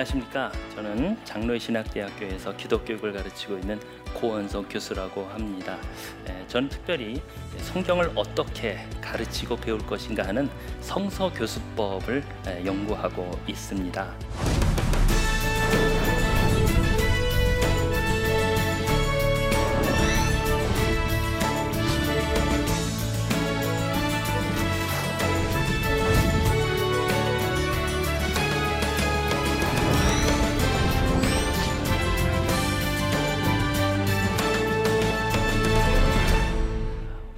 안녕하십니까. 0.00 0.50
저는 0.74 1.18
장로의 1.24 1.60
신학대학교에서 1.60 2.56
기독교육을 2.56 3.12
가르치고 3.12 3.58
있는 3.58 3.78
고원석 4.14 4.66
교수라고 4.70 5.26
합니다. 5.26 5.76
에, 6.26 6.46
저는 6.46 6.68
특별히 6.70 7.20
성경을 7.58 8.12
어떻게 8.14 8.78
가르치고 9.02 9.56
배울 9.56 9.78
것인가 9.80 10.26
하는 10.26 10.48
성서 10.80 11.30
교수법을 11.32 12.22
에, 12.46 12.64
연구하고 12.64 13.30
있습니다. 13.46 14.14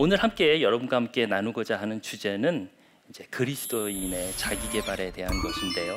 오늘 0.05 0.17
함께 0.17 0.63
여러분과 0.63 0.97
함께 0.97 1.27
나누고자 1.27 1.81
하는 1.81 2.03
주제는 2.03 2.69
이제 3.09 3.25
그리스도인의 3.31 4.33
자기 4.33 4.69
개발에 4.69 5.13
대한 5.13 5.31
것인데요. 5.41 5.95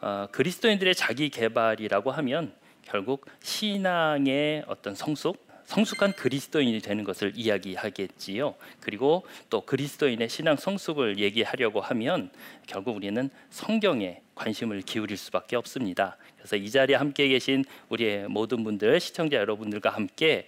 어, 0.00 0.26
그리스도인들의 0.32 0.96
자기 0.96 1.28
개발이라고 1.28 2.10
하면 2.10 2.52
결국 2.82 3.26
신앙의 3.40 4.64
어떤 4.66 4.96
성숙, 4.96 5.46
성숙한 5.64 6.14
그리스도인이 6.14 6.80
되는 6.80 7.04
것을 7.04 7.32
이야기하겠지요. 7.36 8.56
그리고 8.80 9.24
또 9.48 9.60
그리스도인의 9.60 10.28
신앙 10.28 10.56
성숙을 10.56 11.20
얘기하려고 11.20 11.80
하면 11.80 12.32
결국 12.66 12.96
우리는 12.96 13.30
성경에 13.50 14.22
관심을 14.40 14.80
기울일 14.80 15.18
수밖에 15.18 15.54
없습니다. 15.56 16.16
그래서 16.38 16.56
이 16.56 16.70
자리에 16.70 16.96
함께 16.96 17.28
계신 17.28 17.62
우리의 17.90 18.26
모든 18.28 18.64
분들, 18.64 18.98
시청자 18.98 19.36
여러분들과 19.36 19.90
함께 19.90 20.46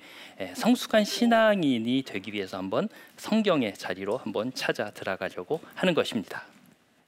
성숙한 0.55 1.05
신앙인이 1.05 2.03
되기 2.07 2.33
위해서 2.33 2.57
한번 2.57 2.89
성경의 3.19 3.75
자리로 3.75 4.17
한번 4.17 4.55
찾아 4.55 4.91
들어가려고 4.93 5.61
하는 5.75 5.93
것입니다. 5.93 6.47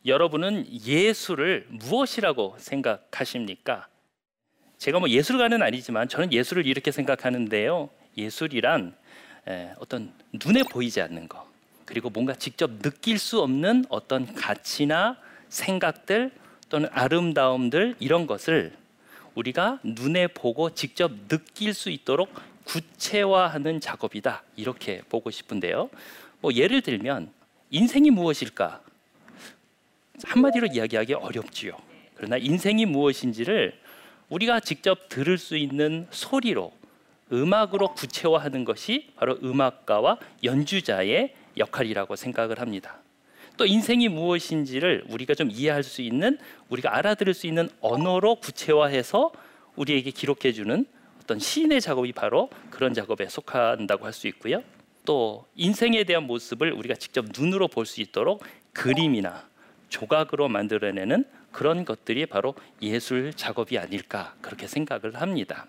여러분은 0.05 0.67
예수를 0.87 1.67
무엇이라고 1.71 2.57
생각하십니까? 2.59 3.89
제가 4.77 4.99
뭐 4.99 5.09
예술가는 5.09 5.63
아니지만 5.63 6.11
저는 6.11 6.35
예술을 6.35 6.67
이렇게 6.67 6.91
생각하는데요. 6.91 7.89
예술이란 8.19 8.95
어떤 9.79 10.13
눈에 10.35 10.63
보이지 10.65 11.01
않는 11.01 11.29
것 11.29 11.47
그리고 11.87 12.11
뭔가 12.11 12.35
직접 12.35 12.83
느낄 12.83 13.19
수 13.19 13.41
없는 13.41 13.87
어떤 13.89 14.35
가치나 14.35 15.17
생각들 15.49 16.31
또는 16.75 16.89
아름다움들 16.91 17.95
이런 18.01 18.27
것을 18.27 18.73
우리가 19.37 19.79
눈에 19.85 20.27
보고 20.27 20.75
직접 20.75 21.13
느낄 21.29 21.73
수 21.73 21.89
있도록 21.89 22.35
구체화하는 22.65 23.79
작업이다 23.79 24.43
이렇게 24.57 25.03
보고 25.09 25.31
싶은데요. 25.31 25.89
뭐 26.41 26.53
예를 26.53 26.81
들면 26.81 27.31
인생이 27.71 28.11
무엇일까 28.11 28.81
한마디로 30.25 30.67
이야기하기 30.73 31.15
어렵지요. 31.15 31.77
그러나 32.17 32.39
인생이 32.39 32.87
무엇인지를 32.87 33.79
우리가 34.29 34.59
직접 34.59 35.09
들을 35.09 35.39
수 35.39 35.57
있는 35.57 36.09
소리로 36.11 36.73
음악으로 37.31 37.95
구체화하는 37.95 38.65
것이 38.65 39.13
바로 39.15 39.39
음악가와 39.45 40.19
연주자의 40.43 41.37
역할이라고 41.57 42.17
생각을 42.17 42.59
합니다. 42.59 43.04
또 43.57 43.67
인생이 43.67 44.09
무엇인지를 44.09 45.05
우리가 45.09 45.35
좀 45.35 45.51
이해할 45.51 45.83
수 45.83 46.03
있는 46.03 46.39
우리가 46.69 46.97
알아들을 46.97 47.35
수 47.35 47.47
있는 47.47 47.69
언어로 47.81 48.37
구체화해서 48.37 49.33
우리에게 49.77 50.11
기록해 50.11 50.53
주는 50.53 50.87
어떤 51.23 51.39
시인의 51.39 51.81
작업이 51.81 52.13
바로 52.13 52.51
그런 52.71 52.93
작업에 52.95 53.29
속한다고 53.29 54.05
할 54.05 54.13
수 54.13 54.27
있고요. 54.29 54.63
또 55.07 55.47
인생에 55.55 56.05
대한 56.05 56.25
모습을 56.25 56.73
우리가 56.73 56.95
직접 56.95 57.27
눈으로 57.37 57.69
볼 57.69 57.87
수 57.87 58.01
있도록 58.01 58.43
그림이나 58.73 59.49
조각으로 59.89 60.49
만들어내는 60.49 61.25
그런 61.53 61.85
것들이 61.85 62.27
바로 62.27 62.55
예술 62.83 63.33
작업이 63.33 63.79
아닐까 63.79 64.35
그렇게 64.41 64.67
생각을 64.67 65.21
합니다. 65.21 65.67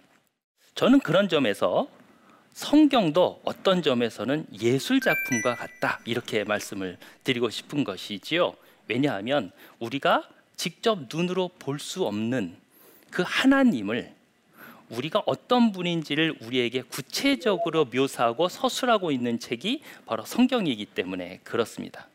저는 0.74 1.00
그런 1.00 1.30
점에서 1.30 1.88
성경도 2.66 3.42
어떤 3.44 3.84
점에서는 3.84 4.46
예술 4.62 5.02
작품과 5.02 5.56
같다 5.56 6.00
이렇게 6.06 6.46
말씀을 6.46 6.98
드리고 7.26 7.50
싶은 7.50 7.84
것이지요. 7.84 8.56
왜냐하면 8.88 9.52
우리가 9.80 10.30
직접 10.56 11.00
눈으로 11.14 11.50
볼 11.60 11.80
수 11.80 12.06
없는 12.06 12.56
그 13.12 13.24
하나님을 13.26 14.10
우리가 14.88 15.24
어떤 15.26 15.74
분인지를 15.74 16.38
우리에게 16.40 16.84
구체적으로 16.84 17.86
묘사하고 17.94 18.48
서술하고 18.48 19.12
있는 19.12 19.38
책이 19.38 19.82
바로 20.06 20.24
성경이기 20.24 20.86
때문에 20.86 21.42
그렇습니다. 21.44 22.08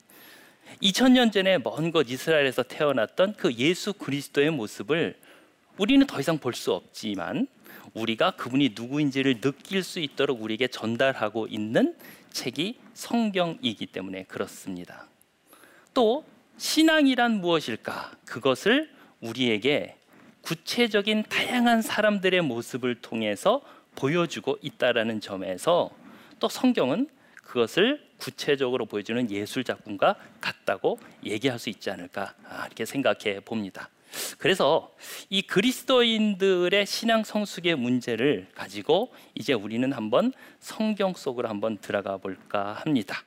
2000년 0.82 1.32
전에 1.32 1.58
먼 1.58 1.92
곳 1.92 2.10
이스라엘에서 2.10 2.62
태어났던 2.62 3.34
그 3.34 3.52
예수 3.56 3.92
그리스도의 3.92 4.50
모습을 4.52 5.18
우리는 5.76 6.06
더 6.06 6.18
이상 6.18 6.38
볼 6.38 6.54
수 6.54 6.72
없지만 6.72 7.46
우리가 7.94 8.32
그분이 8.32 8.70
누구인지를 8.74 9.40
느낄 9.40 9.82
수 9.82 10.00
있도록 10.00 10.42
우리에게 10.42 10.68
전달하고 10.68 11.46
있는 11.48 11.96
책이 12.32 12.78
성경이기 12.94 13.86
때문에 13.86 14.24
그렇습니다. 14.24 15.08
또 15.94 16.24
신앙이란 16.56 17.40
무엇일까? 17.40 18.12
그것을 18.26 18.90
우리에게 19.20 19.96
구체적인 20.42 21.24
다양한 21.24 21.82
사람들의 21.82 22.40
모습을 22.42 23.00
통해서 23.00 23.62
보여주고 23.96 24.58
있다라는 24.62 25.20
점에서 25.20 25.90
또 26.38 26.48
성경은 26.48 27.08
그것을 27.42 28.00
구체적으로 28.18 28.86
보여주는 28.86 29.30
예술 29.30 29.64
작품과 29.64 30.14
같다고 30.40 30.98
얘기할 31.24 31.58
수 31.58 31.68
있지 31.68 31.90
않을까 31.90 32.34
아, 32.48 32.66
이렇게 32.66 32.84
생각해 32.84 33.40
봅니다. 33.40 33.90
그래서 34.38 34.94
이 35.28 35.42
그리스도인들의 35.42 36.86
신앙 36.86 37.24
성숙의 37.24 37.76
문제를 37.76 38.48
가지고 38.54 39.12
이제 39.34 39.52
우리는 39.52 39.92
한번 39.92 40.32
성경 40.58 41.14
속으로 41.14 41.48
한번 41.48 41.78
들어가 41.78 42.16
볼까 42.16 42.72
합니다. 42.72 43.24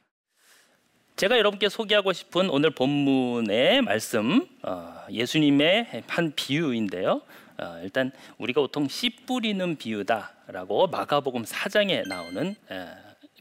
제가 1.15 1.37
여러분께 1.37 1.69
소개하고 1.69 2.11
싶은 2.11 2.49
오늘 2.49 2.71
본문의 2.71 3.83
말씀 3.83 4.47
어, 4.63 5.05
예수님의 5.11 6.03
한 6.07 6.33
비유인데요. 6.35 7.21
어, 7.59 7.79
일단 7.83 8.11
우리가 8.39 8.61
보통 8.61 8.87
씨 8.87 9.11
뿌리는 9.11 9.75
비유다라고 9.75 10.87
마가복음 10.87 11.43
4장에 11.43 12.07
나오는 12.07 12.55
에, 12.71 12.87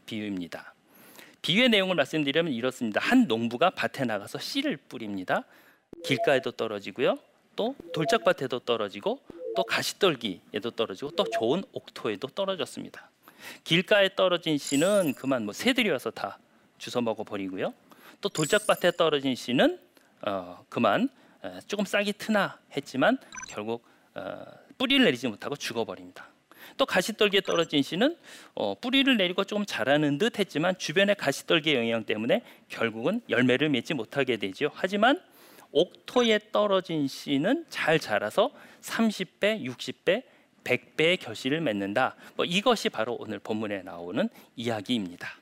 비유입니다. 0.05 0.73
비유의 1.41 1.69
내용을 1.69 1.95
말씀드리면 1.95 2.53
이렇습니다. 2.53 3.01
한 3.01 3.27
농부가 3.27 3.71
밭에 3.71 4.05
나가서 4.05 4.39
씨를 4.39 4.77
뿌립니다. 4.77 5.43
길가에도 6.05 6.51
떨어지고요. 6.51 7.17
또 7.55 7.75
돌짝밭에도 7.93 8.59
떨어지고 8.59 9.19
또 9.55 9.63
가시떨기에도 9.63 10.71
떨어지고 10.71 11.11
또 11.11 11.23
좋은 11.25 11.63
옥토에도 11.71 12.27
떨어졌습니다. 12.29 13.09
길가에 13.63 14.15
떨어진 14.15 14.57
씨는 14.57 15.13
그만 15.15 15.45
뭐 15.45 15.53
새들이 15.53 15.89
와서 15.89 16.09
다 16.09 16.39
주워 16.77 17.01
먹어 17.01 17.23
버리고요. 17.23 17.73
또 18.21 18.29
돌짝밭에 18.29 18.91
떨어진 18.91 19.35
씨는 19.35 19.79
어, 20.25 20.65
그만 20.69 21.09
어, 21.41 21.59
조금 21.67 21.85
싹이 21.85 22.13
트나 22.13 22.57
했지만 22.75 23.17
결국 23.49 23.85
어, 24.15 24.45
뿌리를 24.77 25.03
내리지 25.03 25.27
못하고 25.27 25.55
죽어버립니다. 25.55 26.27
또 26.77 26.85
가시떨기에 26.85 27.41
떨어진 27.41 27.83
씨는 27.83 28.15
어, 28.55 28.75
뿌리를 28.75 29.15
내리고 29.17 29.43
조금 29.43 29.65
자라는 29.65 30.17
듯 30.17 30.39
했지만 30.39 30.77
주변의 30.77 31.15
가시떨기 31.15 31.75
영향 31.75 32.05
때문에 32.05 32.41
결국은 32.69 33.21
열매를 33.29 33.69
맺지 33.69 33.93
못하게 33.93 34.37
되죠. 34.37 34.71
하지만 34.73 35.21
옥토에 35.73 36.39
떨어진 36.51 37.07
씨는 37.07 37.65
잘 37.69 37.99
자라서 37.99 38.51
30배, 38.81 39.65
60배, 39.65 40.23
100배의 40.63 41.19
결실을 41.19 41.59
맺는다. 41.61 42.15
뭐 42.35 42.45
이것이 42.45 42.89
바로 42.89 43.15
오늘 43.19 43.39
본문에 43.39 43.83
나오는 43.83 44.29
이야기입니다. 44.55 45.37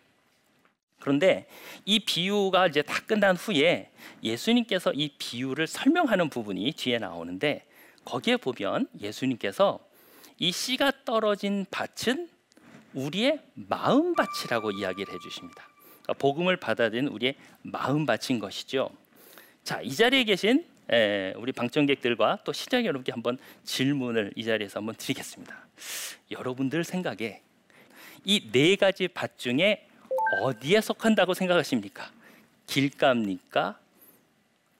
그런데 1.00 1.48
이 1.86 2.00
비유가 2.00 2.68
이제 2.68 2.81
다 2.81 3.01
끝난 3.06 3.36
후에 3.36 3.92
예수님께서 4.24 4.94
이 4.94 5.10
비유를 5.18 5.68
설명하는 5.68 6.30
부분이 6.30 6.72
뒤에 6.74 7.00
나오는데 7.00 7.66
거기에 8.06 8.38
보면 8.38 8.88
예수님께서 9.00 9.80
이 10.38 10.51
씨가 10.51 10.92
떨어진 11.06 11.66
밭은 11.69 12.30
우리의 12.94 13.39
마음 13.54 14.16
밭이라고 14.16 14.72
이야기를 14.72 15.13
해주십니다. 15.13 15.68
그러니까 16.01 16.13
복음을 16.13 16.57
받아들인 16.57 17.07
우리의 17.07 17.36
마음 17.62 18.06
밭인 18.06 18.39
것이죠. 18.39 18.89
자, 19.63 19.81
이 19.81 19.93
자리에 19.93 20.23
계신 20.23 20.65
우리 21.37 21.51
방청객들과 21.51 22.39
또 22.43 22.51
시장 22.53 22.85
여러분께 22.85 23.11
한번 23.11 23.37
질문을 23.63 24.33
이 24.35 24.43
자리에서 24.43 24.79
한번 24.79 24.95
드리겠습니다. 24.95 25.55
여러분들 26.31 26.83
생각에 26.83 27.41
이 28.25 28.51
네 28.51 28.75
가지 28.75 29.07
밭 29.07 29.37
중에 29.37 29.87
어디에 30.41 30.81
속한다고 30.81 31.33
생각하십니까? 31.33 32.11
길가입니까? 32.67 33.79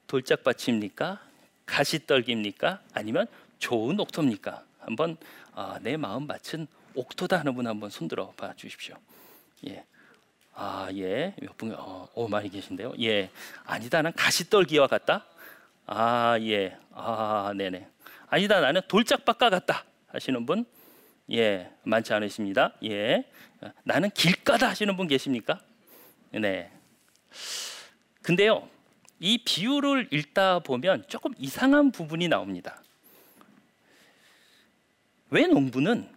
돌짝밭입니까? 0.06 1.20
가시떨기입니까? 1.66 2.80
아니면 2.94 3.26
좋은 3.58 3.98
옥토입니까? 3.98 4.62
한번 4.80 5.16
아, 5.54 5.78
내 5.82 5.96
마음 5.96 6.26
맞춘 6.26 6.66
옥토다 6.94 7.38
하는 7.38 7.54
분 7.54 7.66
한번 7.66 7.90
손들어 7.90 8.30
봐 8.32 8.52
주십시오. 8.56 8.96
예. 9.68 9.84
아, 10.54 10.88
예. 10.94 11.34
몇 11.40 11.56
분, 11.56 11.74
어, 11.76 12.01
어, 12.14 12.28
많이 12.28 12.48
계신데요. 12.50 12.94
예. 13.00 13.30
아니다, 13.64 14.02
난 14.02 14.12
가시떨기와 14.12 14.86
같다. 14.86 15.26
아, 15.86 16.38
예. 16.40 16.76
아, 16.92 17.52
네네. 17.56 17.88
아니다, 18.28 18.60
나는 18.60 18.80
돌짝박과 18.88 19.50
같다. 19.50 19.84
하시는 20.08 20.44
분, 20.44 20.64
예, 21.30 21.70
많지 21.84 22.12
않으십니다. 22.12 22.74
예. 22.84 23.24
나는 23.84 24.10
길가다 24.10 24.68
하시는 24.68 24.96
분 24.96 25.06
계십니까? 25.06 25.60
네. 26.32 26.70
근데요, 28.20 28.68
이 29.18 29.38
비유를 29.38 30.08
읽다 30.10 30.58
보면 30.58 31.04
조금 31.08 31.32
이상한 31.38 31.92
부분이 31.92 32.28
나옵니다. 32.28 32.82
왜 35.30 35.46
농부는 35.46 36.10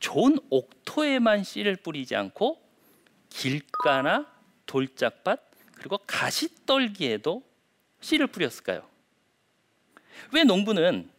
좋은 0.00 0.38
옥토에만 0.50 1.44
씨를 1.44 1.76
뿌리지 1.76 2.16
않고 2.16 2.60
길가나 3.28 4.26
돌짝밭 4.68 5.40
그리고 5.74 5.98
가시떨기에도 6.06 7.42
씨를 8.00 8.28
뿌렸을까요? 8.28 8.88
왜 10.32 10.44
농부는 10.44 11.10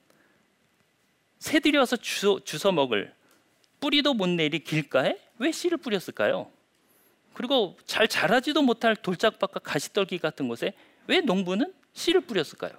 새들이어서 1.40 1.98
주워, 1.98 2.40
주워 2.44 2.72
먹을 2.72 3.14
뿌리도 3.80 4.14
못 4.14 4.28
내리 4.28 4.60
길가에 4.60 5.18
왜 5.40 5.52
씨를 5.52 5.78
뿌렸을까요? 5.78 6.52
그리고 7.34 7.78
잘 7.86 8.08
자라지도 8.08 8.62
못할 8.62 8.96
돌짝밭과 8.96 9.60
가시떨기 9.60 10.20
같은 10.20 10.48
곳에 10.48 10.74
왜 11.08 11.22
농부는 11.22 11.74
씨를 11.94 12.22
뿌렸을까요? 12.22 12.74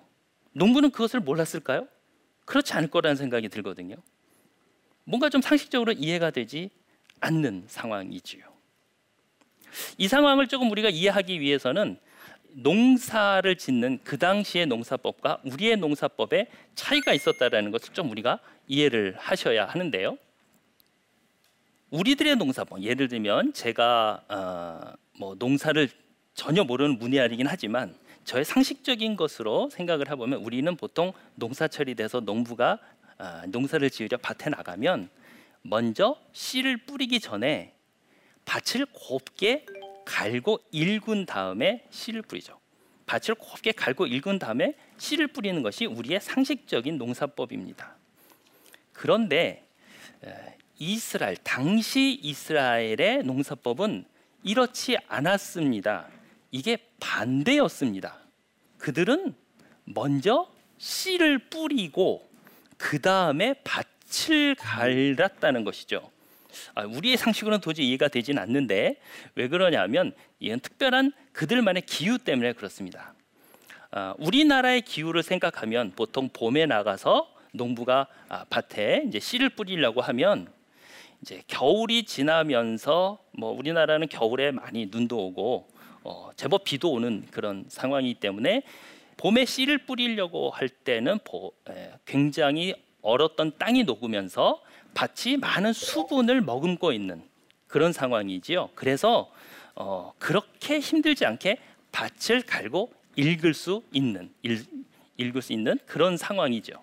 농부는 0.53 0.91
그것을 0.91 1.21
몰랐을까요? 1.21 1.89
그렇지 2.45 2.75
않을 2.75 2.91
거라는 2.91 3.17
생각이 3.17 3.49
들거든요. 3.49 3.97
뭔가 5.05 5.31
좀 5.31 5.41
상식적으로 5.41 5.93
이해가 5.93 6.31
되지 6.31 6.71
않는 7.21 7.65
상황이지요. 7.69 8.50
이 9.99 10.09
상황을 10.09 10.49
조금 10.49 10.71
우리가 10.71 10.89
이해하기 10.89 11.41
위해서는 11.41 11.99
농사를 12.53 13.57
짓는 13.57 14.01
그 14.05 14.19
당시의 14.19 14.67
농사법과 14.67 15.41
우리의 15.45 15.77
농사법에 15.77 16.49
차이가 16.75 17.13
있었다라는 17.13 17.71
것을 17.71 17.93
좀 17.95 18.11
우리가 18.11 18.41
이해를 18.67 19.15
하셔야 19.19 19.67
하는데요. 19.67 20.19
우리들의 21.91 22.37
농사법, 22.37 22.83
예를 22.83 23.09
들면 23.09 23.53
제가 23.53 24.23
어, 24.29 24.93
뭐 25.19 25.35
농사를 25.39 25.89
전혀 26.35 26.63
모르는 26.65 26.99
문외한이긴 26.99 27.47
하지만 27.47 27.95
저의 28.25 28.45
상식적인 28.45 29.17
것으로 29.17 29.71
생각을 29.71 30.09
해보면 30.11 30.41
우리는 30.41 30.77
보통 30.77 31.13
농사철이 31.35 31.97
돼서 31.97 32.21
농부가 32.21 32.79
어, 33.19 33.43
농사를 33.49 33.89
지으려 33.91 34.17
밭에 34.19 34.51
나가면 34.51 35.11
먼저 35.63 36.17
씨를 36.33 36.79
뿌리기 36.79 37.21
전에 37.21 37.75
밭을 38.45 38.87
곱게 38.93 39.67
갈고 40.05 40.61
일군 40.73 41.27
다음에 41.27 41.85
씨를 41.91 42.23
뿌리죠. 42.23 42.59
밭을 43.07 43.35
곱게 43.37 43.73
갈고 43.73 44.07
일군 44.07 44.39
다음에 44.39 44.75
씨를 44.99 45.29
뿌리는 45.29 45.63
것이 45.63 45.87
우리의 45.87 46.21
상식적인 46.21 46.99
농사법입니다. 46.99 47.97
그런데 48.93 49.67
이스라엘 50.79 51.37
당시 51.37 52.19
이스라엘의 52.23 53.23
농사법은 53.25 54.05
이렇지 54.43 54.97
않았습니다. 55.09 56.09
이게 56.51 56.79
반대였습니다. 56.99 58.19
그들은 58.79 59.35
먼저 59.85 60.51
씨를 60.79 61.39
뿌리고 61.51 62.29
그 62.77 63.01
다음에 63.01 63.55
밭을 63.65 64.55
갈았다는 64.55 65.65
것이죠. 65.65 66.11
아, 66.75 66.85
우리의 66.85 67.17
상식으로는 67.17 67.61
도저히 67.61 67.89
이해가 67.89 68.09
되진 68.09 68.39
않는데 68.39 68.97
왜 69.35 69.49
그러냐면 69.49 70.13
이건 70.39 70.61
특별한 70.61 71.13
그들만의 71.33 71.83
기후 71.83 72.19
때문에 72.19 72.53
그렇습니다. 72.53 73.15
아, 73.91 74.15
우리나라의 74.19 74.83
기후를 74.83 75.23
생각하면 75.23 75.93
보통 75.97 76.29
봄에 76.29 76.67
나가서 76.67 77.35
농부가 77.53 78.07
아, 78.29 78.45
밭에 78.49 79.05
이제 79.09 79.19
씨를 79.19 79.51
뿌리려고 79.51 80.01
하면 80.01 80.49
이제 81.23 81.43
겨울이 81.49 82.05
지나면서 82.05 83.19
뭐 83.33 83.51
우리나라는 83.53 84.09
겨울에 84.09 84.53
많이 84.53 84.87
눈도 84.91 85.27
오고 85.27 85.69
어, 86.03 86.31
제법 86.37 86.65
비도 86.65 86.93
오는 86.93 87.27
그런 87.31 87.65
상황이기 87.69 88.21
때문에 88.21 88.63
봄에 89.19 89.45
씨를 89.45 89.79
뿌리려고 89.79 90.51
할 90.51 90.69
때는 90.71 91.19
보, 91.25 91.53
에, 91.69 91.91
굉장히 92.07 92.75
얼었던 93.03 93.53
땅이 93.59 93.85
녹으면서 93.85 94.61
밭이 94.95 95.37
많은 95.37 95.73
수분을 95.73 96.41
머금고 96.41 96.93
있는 96.93 97.23
그런 97.67 97.93
상황이지요. 97.93 98.71
그래서 98.75 99.31
어, 99.75 100.13
그렇게 100.19 100.81
힘들지 100.81 101.25
않게 101.25 101.59
밭을 101.93 102.43
갈고 102.43 102.93
읽을 103.17 103.55
수 103.55 103.83
있는 103.93 104.33
읽, 104.43 104.67
읽을 105.17 105.43
수 105.43 105.53
있는 105.53 105.79
그런 105.87 106.17
상황이죠. 106.17 106.75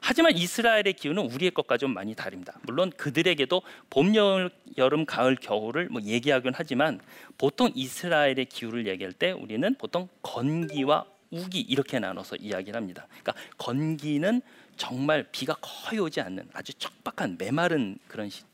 하지만 0.00 0.36
이스라엘의 0.36 0.92
기후는 0.94 1.30
우리의 1.30 1.50
것과 1.50 1.76
좀 1.76 1.92
많이 1.92 2.14
다릅니다. 2.14 2.58
물론 2.62 2.90
그들에게도 2.90 3.62
봄, 3.90 4.14
여름, 4.14 4.48
여름, 4.76 5.04
가을, 5.04 5.34
겨울을 5.34 5.88
뭐 5.88 6.00
얘기하긴 6.02 6.52
하지만 6.54 7.00
보통 7.36 7.70
이스라엘의 7.74 8.46
기후를 8.46 8.86
얘기할 8.86 9.12
때 9.12 9.32
우리는 9.32 9.74
보통 9.74 10.08
건기와 10.22 11.04
우기 11.30 11.60
이렇게 11.60 11.98
나눠서 11.98 12.36
이야기를 12.36 12.76
합니다. 12.76 13.06
그러니까 13.08 13.34
건기는 13.58 14.40
정말 14.78 15.28
비가 15.30 15.54
거의 15.60 16.00
오지 16.00 16.20
않는 16.22 16.48
아주 16.54 16.72
척박한 16.72 17.36
메마른 17.36 17.98
그런 18.06 18.30
시, 18.30 18.44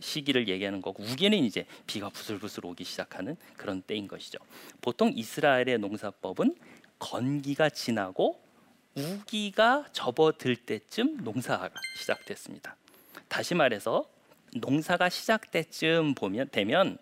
시기를 0.00 0.48
얘기하는 0.48 0.80
거고 0.80 1.02
우기는 1.02 1.36
이제 1.36 1.66
비가 1.86 2.08
부슬부슬 2.08 2.64
오기 2.64 2.84
시작하는 2.84 3.36
그런 3.56 3.82
때인 3.82 4.08
것이죠. 4.08 4.38
보통 4.80 5.12
이스라엘의 5.14 5.78
농사법은 5.78 6.56
건기가 6.98 7.68
지나고 7.68 8.40
우기가 8.94 9.86
접어들 9.92 10.56
때쯤 10.56 11.18
농사가 11.18 11.68
시작됐습니다. 11.98 12.76
다시 13.28 13.54
말해서 13.54 14.08
농사가 14.54 15.08
시작때쯤 15.08 16.14
보면 16.14 16.48
되면 16.52 16.98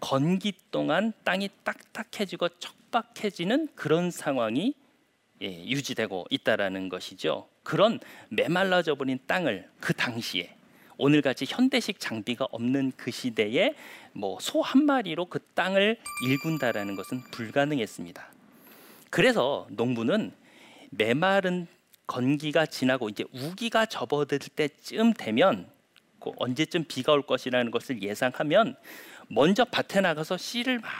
건기 0.00 0.54
동안 0.70 1.12
땅이 1.24 1.50
딱딱해지고 1.64 2.48
척박해지는 2.58 3.68
그런 3.74 4.10
상황이 4.10 4.74
예, 5.42 5.66
유지되고 5.66 6.26
있다라는 6.30 6.88
것이죠. 6.88 7.48
그런 7.68 8.00
메말라져 8.30 8.94
버린 8.94 9.18
땅을 9.26 9.68
그 9.78 9.92
당시에 9.92 10.54
오늘같이 10.96 11.44
현대식 11.46 12.00
장비가 12.00 12.48
없는 12.50 12.92
그 12.96 13.10
시대에 13.10 13.74
뭐 14.14 14.38
소 14.40 14.62
한 14.62 14.86
마리로 14.86 15.26
그 15.26 15.38
땅을 15.52 15.98
일군다라는 16.24 16.96
것은 16.96 17.20
불가능했습니다. 17.30 18.26
그래서 19.10 19.66
농부는 19.68 20.32
메마른 20.88 21.66
건기가 22.06 22.64
지나고 22.64 23.10
이제 23.10 23.24
우기가 23.34 23.84
접어들 23.84 24.38
때쯤 24.38 25.12
되면 25.12 25.68
그 26.20 26.32
언제쯤 26.38 26.86
비가 26.88 27.12
올 27.12 27.20
것이라는 27.20 27.70
것을 27.70 28.02
예상하면 28.02 28.76
먼저 29.28 29.66
밭에 29.66 30.00
나가서 30.00 30.38
씨를 30.38 30.78
막 30.78 30.90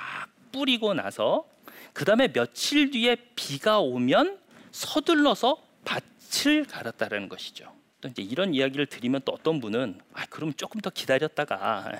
뿌리고 0.53 0.93
나서 0.93 1.49
그 1.95 2.05
다음에 2.05 2.31
며칠 2.31 2.91
뒤에 2.91 3.17
비가 3.37 3.79
오면 3.81 4.39
서둘러서 4.71 5.63
밭 5.87 6.05
을 6.47 6.65
갈았다라는 6.65 7.29
것이죠. 7.29 7.73
또 8.01 8.09
이제 8.09 8.23
이런 8.23 8.55
이야기를 8.55 8.87
드리면 8.87 9.23
또 9.25 9.33
어떤 9.33 9.61
분은 9.61 10.01
아 10.13 10.25
그럼 10.27 10.53
조금 10.55 10.81
더 10.81 10.89
기다렸다가 10.91 11.93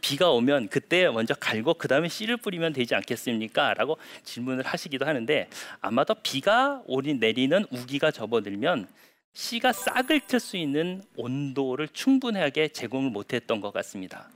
비가 0.00 0.30
오면 0.30 0.68
그때 0.68 1.08
먼저 1.08 1.34
갈고 1.34 1.74
그 1.74 1.86
다음에 1.86 2.08
씨를 2.08 2.36
뿌리면 2.38 2.72
되지 2.72 2.94
않겠습니까?라고 2.94 3.96
질문을 4.24 4.64
하시기도 4.64 5.06
하는데 5.06 5.48
아마도 5.80 6.14
비가 6.14 6.82
오리 6.86 7.14
내리는 7.14 7.64
우기가 7.70 8.10
접어들면 8.10 8.88
씨가 9.32 9.72
싹을 9.72 10.20
틀 10.26 10.40
수 10.40 10.56
있는 10.56 11.02
온도를 11.16 11.88
충분하게 11.88 12.68
제공을 12.68 13.10
못했던 13.10 13.60
것 13.60 13.72
같습니다. 13.72 14.28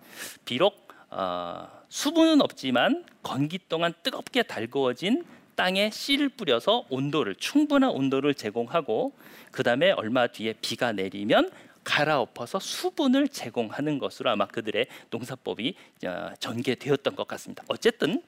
비록 0.44 0.88
어, 1.10 1.68
수분은 1.88 2.42
없지만 2.42 3.04
건기 3.22 3.58
동안 3.68 3.94
뜨겁게 4.02 4.42
달구어진 4.42 5.24
땅에 5.58 5.90
씨를 5.90 6.28
뿌려서 6.28 6.86
온도를 6.88 7.34
충분한 7.34 7.90
온도를 7.90 8.34
제공하고 8.34 9.12
그 9.50 9.64
다음에 9.64 9.90
얼마 9.90 10.28
뒤에 10.28 10.54
비가 10.60 10.92
내리면 10.92 11.50
갈아엎어서 11.82 12.60
수분을 12.60 13.26
제공하는 13.26 13.98
것으로 13.98 14.30
아마 14.30 14.46
그들의 14.46 14.86
농사법이 15.10 15.74
어, 16.06 16.30
전개되었던 16.38 17.16
것 17.16 17.26
같습니다. 17.26 17.64
어쨌든 17.66 18.22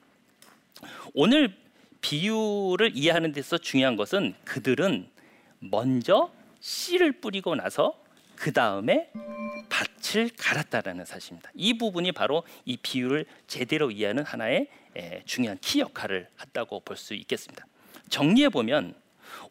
오늘 1.14 1.54
비유를 2.00 2.96
이해하는 2.96 3.30
데서 3.30 3.58
중요한 3.58 3.94
것은 3.94 4.34
그들은 4.44 5.08
먼저 5.60 6.32
씨를 6.58 7.20
뿌리고 7.20 7.54
나서 7.54 7.94
그 8.34 8.52
다음에 8.52 9.12
밭을 9.68 10.30
갈았다라는 10.36 11.04
사실입니다. 11.04 11.52
이 11.54 11.78
부분이 11.78 12.10
바로 12.10 12.42
이 12.64 12.76
비유를 12.76 13.26
제대로 13.46 13.92
이해하는 13.92 14.24
하나의 14.24 14.66
중요한 15.24 15.58
키 15.60 15.80
역할을 15.80 16.28
했다고 16.40 16.80
볼 16.80 16.96
수 16.96 17.14
있겠습니다. 17.14 17.66
정리해 18.08 18.48
보면 18.48 18.94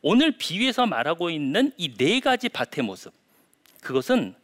오늘 0.01 0.38
비유에서 0.38 0.86
말하고 0.86 1.29
있는 1.29 1.72
이 1.77 1.96
네 1.96 2.19
가지 2.19 2.50
밭의 2.50 2.84
모습 2.84 3.13
그것은 3.81 4.36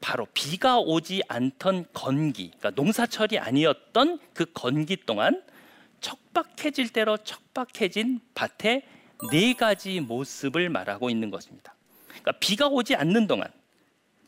바로 0.00 0.26
비가 0.34 0.78
오지 0.78 1.22
않던 1.28 1.86
건기, 1.94 2.50
그러니까 2.58 2.70
농사철이 2.70 3.38
아니었던 3.38 4.18
그 4.34 4.44
건기 4.52 4.96
동안 4.96 5.42
척박해질 6.00 6.90
대로 6.90 7.16
척박해진 7.16 8.20
밭의 8.34 8.82
네 9.30 9.54
가지 9.54 10.00
모습을 10.00 10.68
말하고 10.68 11.08
있는 11.08 11.30
것입니다. 11.30 11.74
그러니까 12.08 12.32
비가 12.32 12.68
오지 12.68 12.94
않는 12.96 13.26
동안, 13.26 13.48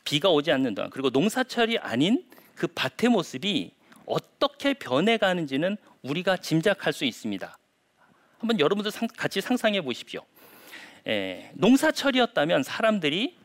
비가 0.03 0.29
오지 0.29 0.51
않는 0.51 0.73
동안, 0.73 0.89
그리고 0.89 1.09
농사철이 1.11 1.77
아닌 1.77 2.25
그 2.55 2.67
밭의 2.67 3.11
모습이 3.11 3.71
어떻게 4.07 4.73
변해가는지는 4.73 5.77
우리가 6.01 6.37
짐작할 6.37 6.93
수 6.93 7.05
있습니다. 7.05 7.57
한번 8.39 8.59
여러분들 8.59 8.91
같이 9.15 9.41
상상해 9.41 9.81
보십시오. 9.81 10.25
에, 11.07 11.51
농사철이었다면 11.53 12.63
사람들이 12.63 13.37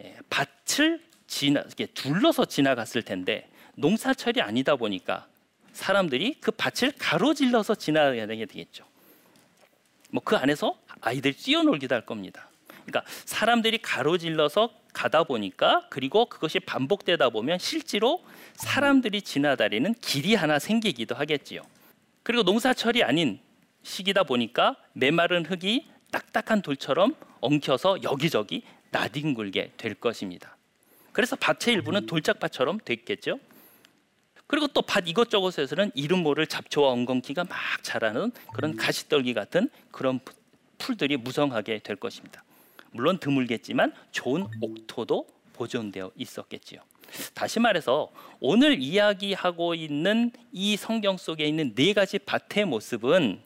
에, 0.00 0.16
밭을 0.30 1.02
지나 1.26 1.64
둘러서 1.94 2.44
지나갔을 2.44 3.02
텐데 3.02 3.48
농사철이 3.74 4.40
아니다 4.40 4.76
보니까 4.76 5.26
사람들이 5.72 6.36
그 6.40 6.50
밭을 6.50 6.92
가로질러서 6.98 7.74
지나가야 7.76 8.26
되겠죠. 8.26 8.84
뭐 10.10 10.22
그 10.24 10.36
안에서 10.36 10.78
아이들이 11.00 11.34
뛰어놀기도 11.34 11.94
할 11.94 12.04
겁니다. 12.04 12.50
그러니까 12.92 13.04
사람들이 13.24 13.78
가로질러서 13.78 14.70
가다 14.92 15.24
보니까 15.24 15.86
그리고 15.88 16.26
그것이 16.26 16.60
반복되다 16.60 17.30
보면 17.30 17.58
실제로 17.58 18.22
사람들이 18.54 19.22
지나다니는 19.22 19.94
길이 20.00 20.34
하나 20.34 20.58
생기기도 20.58 21.14
하겠지요. 21.14 21.62
그리고 22.22 22.42
농사철이 22.42 23.02
아닌 23.02 23.40
시기다 23.82 24.24
보니까 24.24 24.76
메마른 24.92 25.44
흙이 25.44 25.86
딱딱한 26.12 26.60
돌처럼 26.62 27.16
엉켜서 27.40 28.02
여기저기 28.02 28.62
나뒹굴게 28.90 29.72
될 29.78 29.94
것입니다. 29.94 30.56
그래서 31.12 31.36
밭의 31.36 31.74
일부는 31.74 32.06
돌짝밭처럼 32.06 32.78
됐겠죠. 32.84 33.40
그리고 34.46 34.66
또 34.68 34.82
밭 34.82 35.08
이것저것에서는 35.08 35.92
이름 35.94 36.22
모를 36.22 36.46
잡초와 36.46 36.90
엉겅퀴가 36.90 37.44
막 37.44 37.58
자라는 37.82 38.32
그런 38.52 38.76
가시떨기 38.76 39.32
같은 39.32 39.70
그런 39.90 40.20
풀들이 40.76 41.16
무성하게 41.16 41.78
될 41.78 41.96
것입니다. 41.96 42.44
물론 42.92 43.18
드물겠지만 43.18 43.92
좋은 44.10 44.46
옥토도 44.60 45.26
보존되어 45.54 46.12
있었겠지요. 46.16 46.80
다시 47.34 47.60
말해서 47.60 48.10
오늘 48.40 48.80
이야기하고 48.80 49.74
있는 49.74 50.30
이 50.52 50.76
성경 50.76 51.16
속에 51.16 51.44
있는 51.44 51.74
네 51.74 51.92
가지 51.92 52.18
밭의 52.18 52.64
모습은 52.66 53.40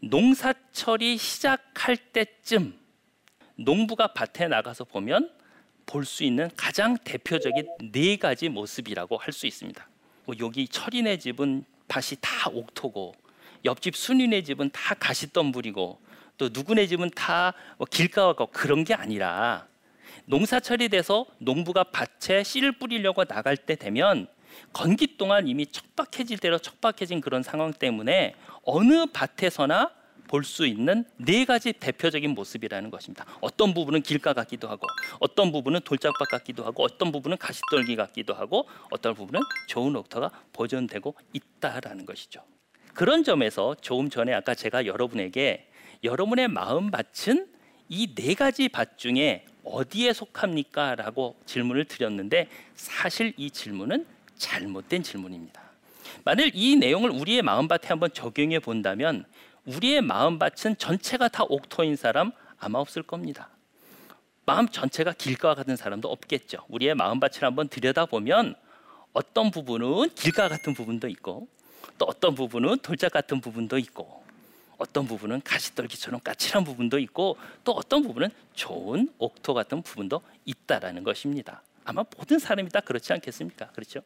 농사철이 0.00 1.16
시작할 1.16 1.96
때쯤 1.96 2.74
농부가 3.56 4.08
밭에 4.08 4.48
나가서 4.48 4.84
보면 4.84 5.30
볼 5.86 6.04
수 6.04 6.24
있는 6.24 6.50
가장 6.56 6.96
대표적인 6.98 7.66
네 7.92 8.16
가지 8.16 8.48
모습이라고 8.48 9.16
할 9.18 9.32
수 9.32 9.46
있습니다. 9.46 9.86
뭐 10.24 10.34
여기 10.40 10.66
철이네 10.66 11.18
집은 11.18 11.64
밭이 11.88 12.18
다 12.20 12.50
옥토고 12.50 13.14
옆집 13.64 13.96
순이네 13.96 14.42
집은 14.42 14.70
다 14.70 14.94
가시덤불이고 14.94 16.00
또 16.38 16.48
누구네 16.52 16.86
집은 16.86 17.10
다 17.10 17.54
뭐 17.78 17.86
길가고 17.90 18.46
그런 18.46 18.84
게 18.84 18.94
아니라 18.94 19.66
농사철이 20.26 20.88
돼서 20.88 21.26
농부가 21.38 21.84
밭에 21.84 22.42
씨를 22.44 22.72
뿌리려고 22.72 23.24
나갈 23.24 23.56
때 23.56 23.74
되면 23.76 24.26
건기 24.72 25.16
동안 25.16 25.48
이미 25.48 25.66
척박해질 25.66 26.38
대로 26.38 26.58
척박해진 26.58 27.20
그런 27.20 27.42
상황 27.42 27.72
때문에 27.72 28.34
어느 28.64 29.06
밭에서나 29.06 29.90
볼 30.28 30.42
수 30.42 30.66
있는 30.66 31.04
네 31.16 31.44
가지 31.44 31.72
대표적인 31.72 32.30
모습이라는 32.30 32.90
것입니다. 32.90 33.24
어떤 33.40 33.74
부분은 33.74 34.02
길가 34.02 34.32
같기도 34.32 34.68
하고, 34.68 34.86
어떤 35.20 35.52
부분은 35.52 35.80
돌짝밭 35.82 36.28
같기도 36.28 36.64
하고, 36.64 36.82
어떤 36.82 37.12
부분은 37.12 37.36
가시떨기 37.36 37.94
같기도 37.94 38.34
하고, 38.34 38.66
어떤 38.90 39.14
부분은 39.14 39.40
좋은 39.68 39.94
옥터가 39.94 40.30
보존되고 40.52 41.14
있다라는 41.34 42.06
것이죠. 42.06 42.42
그런 42.94 43.22
점에서 43.22 43.76
조금 43.80 44.08
전에 44.10 44.32
아까 44.32 44.54
제가 44.54 44.86
여러분에게 44.86 45.68
여러분의 46.04 46.48
마음 46.48 46.90
밭은 46.90 47.48
이 47.88 48.14
네 48.14 48.34
가지 48.34 48.68
밭 48.68 48.98
중에 48.98 49.44
어디에 49.64 50.12
속합니까? 50.12 50.94
라고 50.94 51.36
질문을 51.46 51.86
드렸는데 51.86 52.48
사실 52.74 53.32
이 53.36 53.50
질문은 53.50 54.06
잘못된 54.36 55.02
질문입니다. 55.02 55.62
만일 56.24 56.50
이 56.54 56.76
내용을 56.76 57.10
우리의 57.10 57.42
마음밭에 57.42 57.88
한번 57.88 58.12
적용해 58.12 58.58
본다면 58.60 59.24
우리의 59.64 60.02
마음밭은 60.02 60.76
전체가 60.78 61.28
다 61.28 61.44
옥토인 61.44 61.96
사람 61.96 62.32
아마 62.58 62.78
없을 62.78 63.02
겁니다. 63.02 63.48
마음 64.46 64.68
전체가 64.68 65.12
길가와 65.12 65.54
같은 65.54 65.76
사람도 65.76 66.10
없겠죠. 66.10 66.58
우리의 66.68 66.94
마음밭을 66.94 67.44
한번 67.44 67.68
들여다보면 67.68 68.54
어떤 69.14 69.50
부분은 69.50 70.10
길가 70.14 70.48
같은 70.48 70.74
부분도 70.74 71.08
있고 71.08 71.48
또 71.96 72.04
어떤 72.06 72.34
부분은 72.34 72.78
돌짝 72.78 73.12
같은 73.12 73.40
부분도 73.40 73.78
있고 73.78 74.23
어떤 74.78 75.06
부분은 75.06 75.42
가시떨기처럼 75.42 76.20
까칠한 76.20 76.64
부분도 76.64 76.98
있고 77.00 77.36
또 77.64 77.72
어떤 77.72 78.02
부분은 78.02 78.30
좋은 78.54 79.08
옥토 79.18 79.54
같은 79.54 79.82
부분도 79.82 80.22
있다라는 80.44 81.04
것입니다. 81.04 81.62
아마 81.84 82.04
모든 82.16 82.38
사람이 82.38 82.68
다 82.70 82.80
그렇지 82.80 83.12
않겠습니까? 83.12 83.68
그렇죠? 83.72 84.00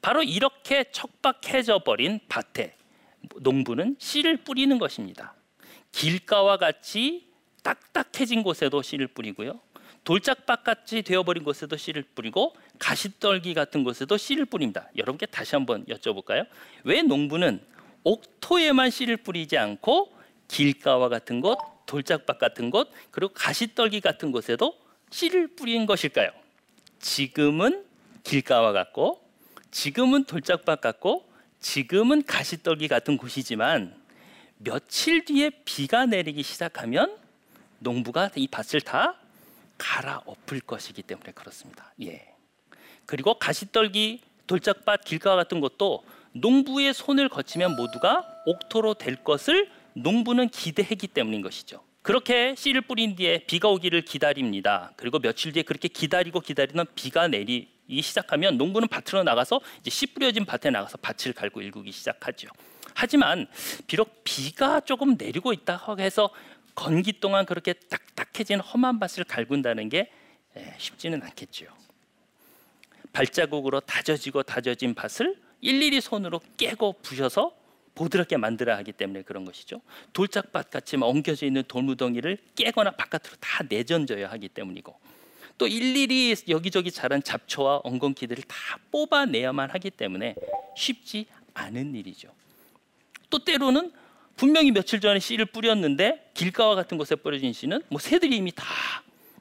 바로 0.00 0.22
이렇게 0.22 0.84
척박해져 0.92 1.80
버린 1.80 2.20
밭에 2.28 2.76
농부는 3.40 3.96
씨를 3.98 4.38
뿌리는 4.38 4.78
것입니다. 4.78 5.34
길가와 5.92 6.56
같이 6.56 7.28
딱딱해진 7.62 8.42
곳에도 8.42 8.82
씨를 8.82 9.08
뿌리고요. 9.08 9.60
돌짝밭 10.04 10.64
같이 10.64 11.02
되어버린 11.02 11.44
곳에도 11.44 11.76
씨를 11.76 12.02
뿌리고 12.14 12.56
가시떨기 12.78 13.52
같은 13.52 13.84
곳에도 13.84 14.16
씨를 14.16 14.46
뿌립니다. 14.46 14.88
여러분께 14.96 15.26
다시 15.26 15.54
한번 15.54 15.84
여쭤볼까요? 15.86 16.46
왜 16.84 17.02
농부는 17.02 17.60
옥토에만 18.08 18.90
씨를 18.90 19.18
뿌리지 19.18 19.58
않고 19.58 20.12
길가와 20.48 21.08
같은 21.08 21.40
곳, 21.40 21.58
돌짝밭 21.86 22.38
같은 22.38 22.70
곳, 22.70 22.90
그리고 23.10 23.32
가시떨기 23.34 24.00
같은 24.00 24.32
곳에도 24.32 24.78
씨를 25.10 25.48
뿌린 25.48 25.84
것일까요? 25.86 26.30
지금은 27.00 27.84
길가와 28.24 28.72
같고, 28.72 29.22
지금은 29.70 30.24
돌짝밭 30.24 30.80
같고, 30.80 31.28
지금은 31.60 32.24
가시떨기 32.24 32.88
같은 32.88 33.16
곳이지만 33.16 33.94
며칠 34.58 35.24
뒤에 35.24 35.50
비가 35.64 36.06
내리기 36.06 36.42
시작하면 36.42 37.16
농부가 37.78 38.30
이 38.36 38.48
밭을 38.48 38.80
다 38.80 39.16
갈아엎을 39.76 40.60
것이기 40.60 41.02
때문에 41.02 41.32
그렇습니다. 41.32 41.92
예. 42.02 42.26
그리고 43.06 43.38
가시떨기, 43.38 44.22
돌짝밭, 44.46 45.04
길가 45.04 45.36
같은 45.36 45.60
것도 45.60 46.04
농부의 46.40 46.94
손을 46.94 47.28
거치면 47.28 47.76
모두가 47.76 48.26
옥토로 48.46 48.94
될 48.94 49.16
것을 49.16 49.70
농부는 49.94 50.48
기대했기 50.48 51.08
때문인 51.08 51.42
것이죠. 51.42 51.82
그렇게 52.02 52.54
씨를 52.56 52.80
뿌린 52.82 53.16
뒤에 53.16 53.44
비가 53.46 53.68
오기를 53.68 54.02
기다립니다. 54.02 54.92
그리고 54.96 55.18
며칠 55.18 55.52
뒤에 55.52 55.62
그렇게 55.62 55.88
기다리고 55.88 56.40
기다리는 56.40 56.84
비가 56.94 57.28
내리기 57.28 58.00
시작하면 58.00 58.56
농부는 58.56 58.88
밭으로 58.88 59.24
나가서 59.24 59.60
이제 59.80 59.90
씨 59.90 60.06
뿌려진 60.06 60.44
밭에 60.44 60.70
나가서 60.70 60.98
밭을 60.98 61.34
갈고 61.34 61.60
일구기 61.60 61.92
시작하죠. 61.92 62.48
하지만 62.94 63.46
비록 63.86 64.22
비가 64.24 64.80
조금 64.80 65.16
내리고 65.18 65.52
있다 65.52 65.84
해서 65.98 66.30
건기 66.74 67.12
동안 67.20 67.44
그렇게 67.44 67.74
딱딱해진 67.74 68.60
험한 68.60 69.00
밭을 69.00 69.24
갈군다는 69.24 69.88
게 69.88 70.10
쉽지는 70.78 71.22
않겠죠. 71.22 71.66
발자국으로 73.12 73.80
다져지고 73.80 74.44
다져진 74.44 74.94
밭을 74.94 75.36
일일이 75.60 76.00
손으로 76.00 76.40
깨고 76.56 76.96
부셔서 77.02 77.56
보드럽게 77.94 78.36
만들어야 78.36 78.76
하기 78.78 78.92
때문에 78.92 79.22
그런 79.22 79.44
것이죠. 79.44 79.80
돌짝밭 80.12 80.70
같이 80.70 80.96
엉겨져 80.96 81.46
있는 81.46 81.64
돌무덩이를 81.66 82.38
깨거나 82.54 82.92
바깥으로 82.92 83.36
다 83.40 83.64
내던져야 83.68 84.30
하기 84.30 84.48
때문이고 84.48 84.98
또 85.58 85.66
일일이 85.66 86.36
여기저기 86.48 86.92
자란 86.92 87.22
잡초와 87.22 87.80
엉겅퀴들을 87.82 88.44
다 88.44 88.56
뽑아내야만 88.92 89.70
하기 89.70 89.90
때문에 89.90 90.36
쉽지 90.76 91.26
않은 91.54 91.96
일이죠. 91.96 92.32
또 93.30 93.44
때로는 93.44 93.92
분명히 94.36 94.70
며칠 94.70 95.00
전에 95.00 95.18
씨를 95.18 95.46
뿌렸는데 95.46 96.30
길가와 96.34 96.76
같은 96.76 96.96
곳에 96.96 97.16
뿌려진 97.16 97.52
씨는 97.52 97.82
뭐 97.88 97.98
새들이 97.98 98.36
이미 98.36 98.52
다 98.52 98.64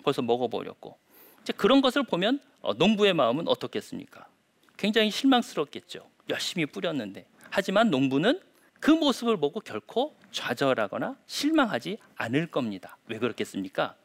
벌써 0.03 0.23
먹어버렸고 0.23 0.97
이제 1.43 1.53
그런 1.53 1.81
것을 1.81 2.01
보면 2.01 2.39
어, 2.61 2.73
농부의 2.73 3.13
마음은 3.13 3.47
어떻겠습니까? 3.47 4.27
굉장히 4.77 5.11
실망스럽겠죠. 5.11 6.07
열심히 6.29 6.65
뿌렸는데. 6.65 7.25
하지만 7.49 7.89
농부는 7.89 8.39
그 8.79 8.91
모습을 8.91 9.37
보고 9.37 9.59
결코 9.59 10.15
좌절하거나 10.31 11.17
실망하지 11.25 11.97
않을 12.15 12.47
겁니다. 12.47 12.97
왜 13.07 13.17
그렇겠습니까? 13.17 13.95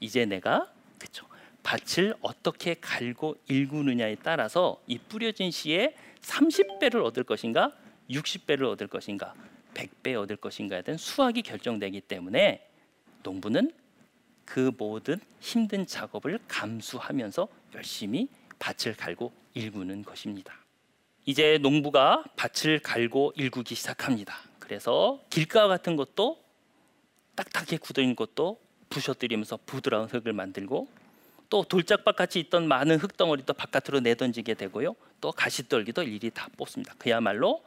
이제 0.00 0.24
내가 0.24 0.72
그렇죠. 0.98 1.26
밭을 1.62 2.14
어떻게 2.20 2.74
갈고 2.74 3.36
일구느냐에 3.48 4.16
따라서 4.22 4.80
이 4.86 4.96
뿌려진 4.98 5.50
씨의 5.50 5.94
30배를 6.22 7.04
얻을 7.04 7.24
것인가, 7.24 7.72
60배를 8.10 8.70
얻을 8.70 8.86
것인가, 8.86 9.34
100배 9.74 10.14
얻을 10.14 10.36
것인가에 10.36 10.82
대한 10.82 10.96
수학이 10.98 11.42
결정되기 11.42 12.00
때문에 12.02 12.66
농부는 13.22 13.72
그 14.44 14.72
모든 14.78 15.20
힘든 15.40 15.86
작업을 15.86 16.38
감수하면서 16.48 17.48
열심히 17.74 18.28
밭을 18.58 18.96
갈고 18.96 19.32
일구는 19.58 20.04
것입니다. 20.04 20.54
이제 21.26 21.58
농부가 21.58 22.24
밭을 22.36 22.78
갈고 22.78 23.32
일구기 23.36 23.74
시작합니다. 23.74 24.38
그래서 24.58 25.20
길가 25.30 25.66
같은 25.66 25.96
것도 25.96 26.42
딱딱하게 27.34 27.78
굳어있는 27.78 28.16
것도 28.16 28.60
부셔뜨리면서 28.88 29.58
부드러운 29.66 30.08
흙을 30.08 30.32
만들고 30.32 30.88
또 31.50 31.64
돌짝밭 31.64 32.16
같이 32.16 32.38
있던 32.40 32.68
많은 32.68 32.98
흙덩어리도 32.98 33.52
바깥으로 33.54 34.00
내던지게 34.00 34.54
되고요. 34.54 34.94
또 35.20 35.32
가시떨기도 35.32 36.02
일일이 36.02 36.30
다 36.30 36.48
뽑습니다. 36.56 36.94
그야말로 36.98 37.64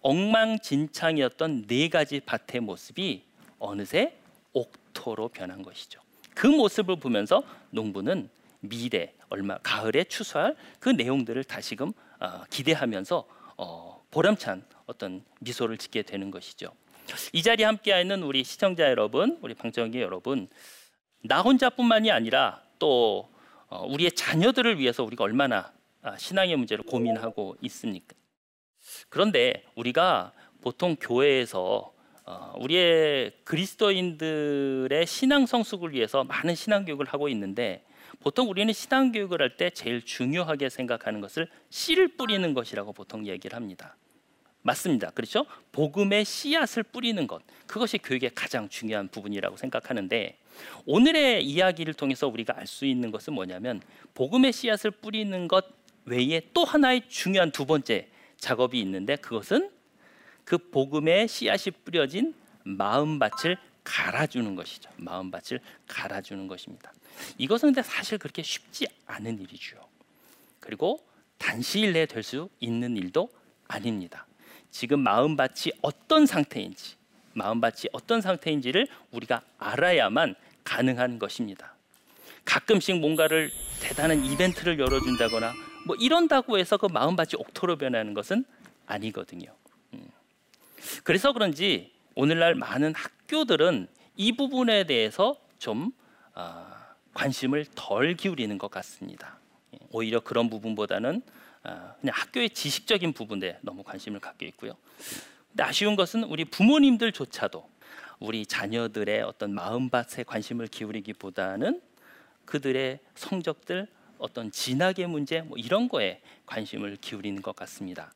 엉망진창이었던 0.00 1.66
네 1.66 1.88
가지 1.88 2.20
밭의 2.20 2.60
모습이 2.60 3.22
어느새 3.58 4.16
옥토로 4.52 5.28
변한 5.28 5.62
것이죠. 5.62 6.00
그 6.34 6.46
모습을 6.46 6.96
보면서 6.96 7.42
농부는 7.70 8.28
미래 8.60 9.12
얼마 9.34 9.58
가을에 9.58 10.04
추수할 10.04 10.56
그 10.78 10.88
내용들을 10.88 11.42
다시금 11.44 11.92
어, 12.20 12.44
기대하면서 12.50 13.26
어, 13.56 14.04
보람찬 14.10 14.64
어떤 14.86 15.24
미소를 15.40 15.76
짓게 15.76 16.02
되는 16.02 16.30
것이죠. 16.30 16.70
이 17.32 17.42
자리에 17.42 17.66
함께하 17.66 18.00
있는 18.00 18.22
우리 18.22 18.44
시청자 18.44 18.84
여러분, 18.84 19.38
우리 19.42 19.54
방청객 19.54 20.00
여러분, 20.00 20.48
나 21.22 21.42
혼자뿐만이 21.42 22.10
아니라 22.10 22.62
또 22.78 23.28
어, 23.68 23.84
우리의 23.86 24.12
자녀들을 24.12 24.78
위해서 24.78 25.02
우리가 25.02 25.24
얼마나 25.24 25.72
아, 26.02 26.16
신앙의 26.16 26.56
문제를 26.56 26.84
고민하고 26.84 27.56
있습니까? 27.62 28.14
그런데 29.08 29.64
우리가 29.74 30.32
보통 30.60 30.96
교회에서 31.00 31.92
어, 32.26 32.54
우리의 32.58 33.32
그리스도인들의 33.44 35.06
신앙 35.06 35.46
성숙을 35.46 35.92
위해서 35.92 36.24
많은 36.24 36.54
신앙 36.54 36.84
교육을 36.84 37.06
하고 37.06 37.28
있는데 37.28 37.84
보통 38.24 38.48
우리는 38.48 38.72
신앙 38.72 39.12
교육을 39.12 39.42
할 39.42 39.56
때 39.58 39.68
제일 39.68 40.00
중요하게 40.02 40.70
생각하는 40.70 41.20
것을 41.20 41.46
씨를 41.68 42.16
뿌리는 42.16 42.54
것이라고 42.54 42.94
보통 42.94 43.26
얘기를 43.26 43.54
합니다. 43.54 43.96
맞습니다. 44.62 45.10
그렇죠? 45.10 45.44
복음의 45.72 46.24
씨앗을 46.24 46.84
뿌리는 46.84 47.26
것. 47.26 47.42
그것이 47.66 47.98
교육의 47.98 48.30
가장 48.34 48.70
중요한 48.70 49.08
부분이라고 49.08 49.58
생각하는데 49.58 50.38
오늘의 50.86 51.44
이야기를 51.44 51.92
통해서 51.92 52.26
우리가 52.26 52.56
알 52.56 52.66
수 52.66 52.86
있는 52.86 53.10
것은 53.10 53.34
뭐냐면 53.34 53.82
복음의 54.14 54.52
씨앗을 54.54 54.90
뿌리는 54.90 55.46
것 55.46 55.66
외에 56.06 56.40
또 56.54 56.64
하나의 56.64 57.02
중요한 57.08 57.50
두 57.50 57.66
번째 57.66 58.08
작업이 58.38 58.80
있는데 58.80 59.16
그것은 59.16 59.70
그 60.44 60.56
복음의 60.56 61.28
씨앗이 61.28 61.74
뿌려진 61.84 62.34
마음밭을 62.62 63.58
갈아주는 63.84 64.54
것이죠. 64.54 64.90
마음밭을 64.96 65.60
갈아주는 65.86 66.48
것입니다. 66.48 66.92
이것은 67.38 67.68
근데 67.68 67.82
사실 67.82 68.18
그렇게 68.18 68.42
쉽지 68.42 68.86
않은 69.06 69.40
일이죠. 69.40 69.76
그리고 70.60 71.06
단시일 71.38 71.92
내에 71.92 72.06
될 72.06 72.22
수 72.22 72.48
있는 72.60 72.96
일도 72.96 73.28
아닙니다. 73.68 74.26
지금 74.70 75.00
마음밭이 75.00 75.72
어떤 75.82 76.26
상태인지, 76.26 76.96
마음밭이 77.34 77.90
어떤 77.92 78.20
상태인지를 78.20 78.88
우리가 79.12 79.42
알아야만 79.58 80.34
가능한 80.64 81.18
것입니다. 81.18 81.74
가끔씩 82.44 82.98
뭔가를 82.98 83.50
대단한 83.80 84.24
이벤트를 84.24 84.78
열어준다거나 84.78 85.52
뭐 85.86 85.96
이런다고 85.96 86.58
해서 86.58 86.76
그 86.76 86.86
마음밭이 86.86 87.32
옥토로 87.36 87.76
변하는 87.76 88.14
것은 88.14 88.44
아니거든요. 88.86 89.54
음. 89.92 90.08
그래서 91.04 91.32
그런지 91.32 91.93
오늘날 92.14 92.54
많은 92.54 92.94
학교들은 92.94 93.88
이 94.16 94.32
부분에 94.32 94.84
대해서 94.84 95.36
좀 95.58 95.92
어, 96.34 96.66
관심을 97.12 97.66
덜 97.74 98.14
기울이는 98.14 98.58
것 98.58 98.70
같습니다. 98.70 99.38
예, 99.74 99.78
오히려 99.90 100.20
그런 100.20 100.48
부분보다는 100.48 101.22
어, 101.64 101.94
그냥 102.00 102.14
학교의 102.14 102.50
지식적인 102.50 103.12
부분에 103.12 103.58
너무 103.62 103.82
관심을 103.82 104.20
갖고 104.20 104.44
있고요. 104.46 104.76
근데 105.48 105.62
아쉬운 105.64 105.96
것은 105.96 106.24
우리 106.24 106.44
부모님들조차도 106.44 107.68
우리 108.20 108.46
자녀들의 108.46 109.22
어떤 109.22 109.52
마음밭에 109.54 110.24
관심을 110.24 110.68
기울이기보다는 110.68 111.80
그들의 112.44 113.00
성적들 113.14 113.88
어떤 114.18 114.50
진학의 114.50 115.08
문제 115.08 115.42
뭐 115.42 115.58
이런 115.58 115.88
거에 115.88 116.20
관심을 116.46 116.96
기울이는 117.00 117.42
것 117.42 117.56
같습니다. 117.56 118.12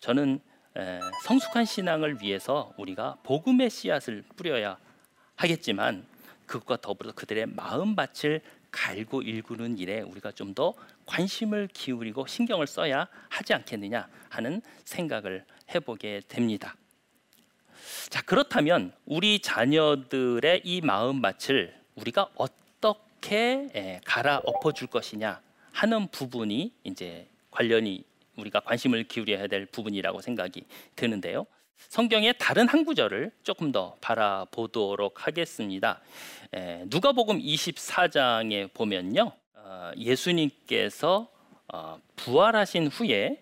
저는 0.00 0.40
에, 0.40 0.40
성숙한 1.24 1.64
신앙을 1.64 2.20
위해서 2.20 2.72
우리가 2.76 3.18
복음의 3.22 3.70
씨앗을 3.70 4.24
뿌려야 4.36 4.78
하겠지만 5.36 6.06
그것과 6.46 6.78
더불어 6.80 7.12
그들의 7.12 7.46
마음밭을 7.46 8.40
갈고 8.70 9.22
일구는 9.22 9.78
일에 9.78 10.00
우리가 10.00 10.32
좀 10.32 10.54
더 10.54 10.74
관심을 11.08 11.68
기울이고 11.72 12.26
신경을 12.26 12.66
써야 12.66 13.08
하지 13.28 13.54
않겠느냐 13.54 14.08
하는 14.28 14.60
생각을 14.84 15.44
해보게 15.74 16.22
됩니다. 16.28 16.76
자 18.10 18.20
그렇다면 18.22 18.92
우리 19.06 19.40
자녀들의 19.40 20.62
이 20.64 20.80
마음밭을 20.82 21.74
우리가 21.96 22.30
어떻게 22.34 24.00
갈아 24.04 24.40
엎어 24.44 24.72
줄 24.72 24.88
것이냐 24.88 25.40
하는 25.72 26.08
부분이 26.08 26.72
이제 26.84 27.26
관련이 27.50 28.04
우리가 28.38 28.60
관심을 28.60 29.04
기울여야 29.04 29.46
될 29.46 29.66
부분이라고 29.66 30.20
생각이 30.20 30.64
드는데요. 30.96 31.46
성경의 31.88 32.34
다른 32.38 32.66
한 32.66 32.84
구절을 32.84 33.30
조금 33.42 33.70
더 33.70 33.96
바라보도록 34.00 35.26
하겠습니다. 35.26 36.00
에, 36.54 36.84
누가복음 36.86 37.38
24장에 37.38 38.72
보면요, 38.74 39.32
어, 39.54 39.90
예수님께서 39.96 41.28
어, 41.72 42.00
부활하신 42.16 42.88
후에 42.88 43.40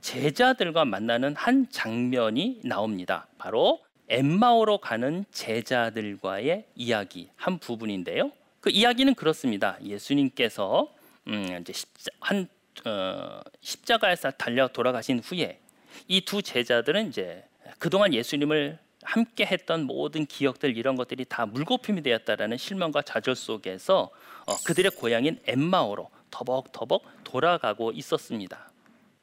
제자들과 0.00 0.84
만나는 0.84 1.36
한 1.36 1.68
장면이 1.70 2.62
나옵니다. 2.64 3.28
바로 3.38 3.80
엠마오로 4.08 4.78
가는 4.78 5.24
제자들과의 5.30 6.66
이야기 6.74 7.30
한 7.36 7.58
부분인데요. 7.58 8.32
그 8.60 8.70
이야기는 8.70 9.14
그렇습니다. 9.14 9.78
예수님께서 9.82 10.92
음, 11.28 11.58
이제 11.60 11.72
십자, 11.72 12.10
한 12.20 12.48
어, 12.84 13.40
십자가에서 13.60 14.30
달려 14.32 14.68
돌아가신 14.68 15.20
후에 15.20 15.60
이 16.08 16.20
두 16.22 16.42
제자들은 16.42 17.08
이제 17.08 17.44
그동안 17.78 18.14
예수님을 18.14 18.78
함께 19.02 19.44
했던 19.44 19.84
모든 19.84 20.26
기억들 20.26 20.76
이런 20.76 20.96
것들이 20.96 21.24
다 21.24 21.44
물거품이 21.46 22.02
되었다라는 22.02 22.56
실망과 22.56 23.02
좌절 23.02 23.34
속에서 23.34 24.10
어, 24.46 24.56
그들의 24.64 24.92
고향인 24.92 25.40
엠마오로 25.46 26.08
터벅터벅 26.30 27.02
돌아가고 27.24 27.92
있었습니다. 27.92 28.70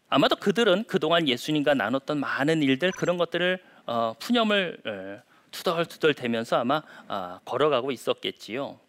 아마도 0.09 0.35
그들은 0.35 0.85
그동안 0.85 1.27
예수님과 1.27 1.75
나눴던 1.75 2.19
많은 2.19 2.62
일들 2.63 2.91
그런 2.91 3.17
것들을 3.17 3.59
어, 3.85 4.15
푸념을 4.19 4.77
어, 4.85 5.29
투덜투덜 5.51 6.13
대면서 6.13 6.57
아마 6.57 6.81
어, 7.07 7.39
걸어가고 7.45 7.91
있었겠지요. 7.91 8.79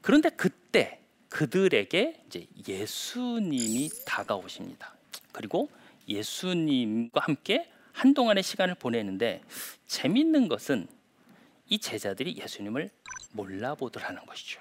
그런데 0.00 0.28
그때 0.30 1.00
그들에게 1.34 2.22
이제 2.28 2.46
예수님이 2.68 3.90
다가오십니다. 4.06 4.94
그리고 5.32 5.68
예수님과 6.06 7.22
함께 7.22 7.68
한동안의 7.92 8.44
시간을 8.44 8.76
보내는데 8.76 9.42
재밌는 9.88 10.46
것은 10.46 10.86
이 11.68 11.80
제자들이 11.80 12.36
예수님을 12.40 12.88
몰라보더라는 13.32 14.24
것이죠. 14.26 14.60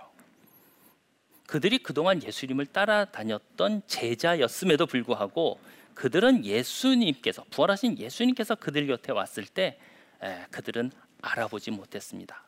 그들이 1.45 1.77
그동안 1.77 2.23
예수님을 2.23 2.65
따라다녔던 2.65 3.83
제자였음에도 3.85 4.87
불구하고 4.87 5.59
그들은 5.93 6.43
예수님께서 6.43 7.45
부활하신 7.51 7.99
예수님께서 7.99 8.55
그들 8.55 8.87
곁에 8.87 9.11
왔을 9.11 9.45
때 9.45 9.77
에, 10.23 10.47
그들은 10.49 10.91
알아보지 11.21 11.69
못했습니다. 11.69 12.43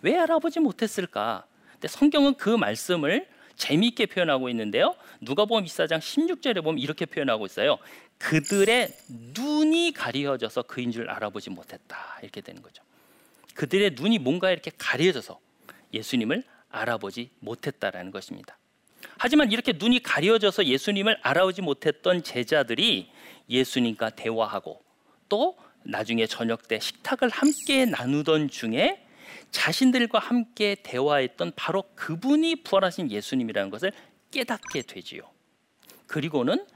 왜 0.00 0.16
알아보지 0.16 0.60
못했을까? 0.60 1.44
근데 1.72 1.88
성경은 1.88 2.36
그 2.36 2.48
말씀을 2.48 3.28
재미있게 3.58 4.06
표현하고 4.06 4.48
있는데요. 4.48 4.94
누가복음 5.20 5.64
24장 5.64 5.98
16절에 5.98 6.62
보면 6.62 6.78
이렇게 6.78 7.04
표현하고 7.04 7.44
있어요. 7.46 7.78
그들의 8.18 8.88
눈이 9.36 9.92
가려져서 9.92 10.62
그인 10.62 10.90
줄 10.92 11.10
알아보지 11.10 11.50
못했다. 11.50 12.18
이렇게 12.22 12.40
되는 12.40 12.62
거죠. 12.62 12.82
그들의 13.54 13.96
눈이 14.00 14.20
뭔가 14.20 14.50
이렇게 14.50 14.70
가려져서 14.78 15.38
예수님을 15.92 16.44
알아보지 16.70 17.30
못했다라는 17.40 18.12
것입니다. 18.12 18.56
하지만 19.18 19.50
이렇게 19.50 19.72
눈이 19.76 20.02
가려져서 20.02 20.66
예수님을 20.66 21.18
알아보지 21.22 21.62
못했던 21.62 22.22
제자들이 22.22 23.10
예수님과 23.50 24.10
대화하고 24.10 24.80
또 25.28 25.56
나중에 25.82 26.26
저녁 26.26 26.68
때 26.68 26.78
식탁을 26.78 27.28
함께 27.30 27.86
나누던 27.86 28.50
중에 28.50 29.04
자신들과 29.50 30.18
함께 30.18 30.76
대화했던 30.82 31.52
바로 31.56 31.84
그분이 31.94 32.62
부활하신 32.62 33.10
예수님이라는 33.10 33.70
것을 33.70 33.92
깨닫게 34.30 34.82
되지요. 34.82 35.22
그리고는 36.06 36.66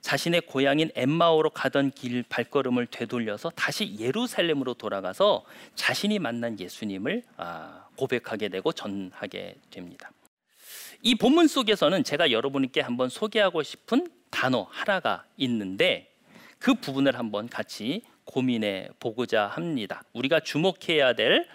자신의 0.00 0.42
고향인 0.42 0.92
엠마오로 0.94 1.50
가던 1.50 1.90
길 1.90 2.22
발걸음을 2.28 2.86
되돌려서 2.86 3.50
다시 3.50 3.96
예루살렘으로 3.98 4.74
돌아가서 4.74 5.44
자신이 5.74 6.20
만난 6.20 6.60
예수님을 6.60 7.24
아, 7.36 7.88
고백하게 7.96 8.48
되고 8.48 8.72
전하게 8.72 9.56
됩니다. 9.70 10.12
이 11.02 11.14
본문 11.16 11.48
속에서는 11.48 12.04
제가 12.04 12.30
여러분께 12.30 12.80
한번 12.80 13.08
소개하고 13.08 13.62
싶은 13.62 14.08
단어 14.30 14.68
하나가 14.70 15.24
있는데 15.38 16.12
그 16.58 16.74
부분을 16.74 17.18
한번 17.18 17.48
같이 17.48 18.02
고민해 18.24 18.90
보고자 19.00 19.46
합니다. 19.46 20.02
우리가 20.12 20.40
주목해야 20.40 21.14
될 21.14 21.46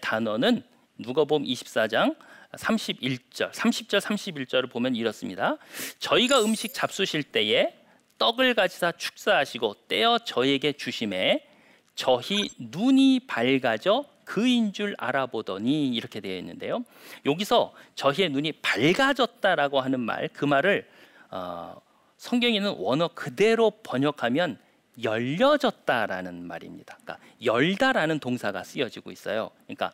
단어는 0.00 0.62
누가복음 0.98 1.44
24장 1.44 2.16
31절, 2.52 3.52
30절, 3.52 4.00
31절을 4.00 4.70
보면 4.70 4.96
이렇습니다. 4.96 5.56
저희가 5.98 6.42
음식 6.42 6.74
잡수실 6.74 7.22
때에 7.22 7.74
떡을 8.18 8.54
가지사 8.54 8.92
축사하시고 8.92 9.76
떼어 9.88 10.18
저에게 10.18 10.72
주심에 10.72 11.46
저희 11.94 12.50
눈이 12.58 13.20
밝아져 13.26 14.04
그인 14.24 14.72
줄 14.72 14.94
알아보더니 14.98 15.88
이렇게 15.88 16.20
되어 16.20 16.36
있는데요. 16.38 16.84
여기서 17.24 17.74
저희의 17.94 18.30
눈이 18.30 18.52
밝아졌다라고 18.62 19.80
하는 19.80 20.00
말, 20.00 20.28
그 20.32 20.44
말을 20.44 20.88
어, 21.30 21.80
성경에는 22.16 22.74
원어 22.78 23.08
그대로 23.08 23.70
번역하면 23.82 24.58
열려졌다라는 25.02 26.46
말입니다. 26.46 26.98
그러니까 27.02 27.26
열다라는 27.44 28.18
동사가 28.18 28.64
쓰여지고 28.64 29.10
있어요. 29.12 29.50
그러니까 29.66 29.92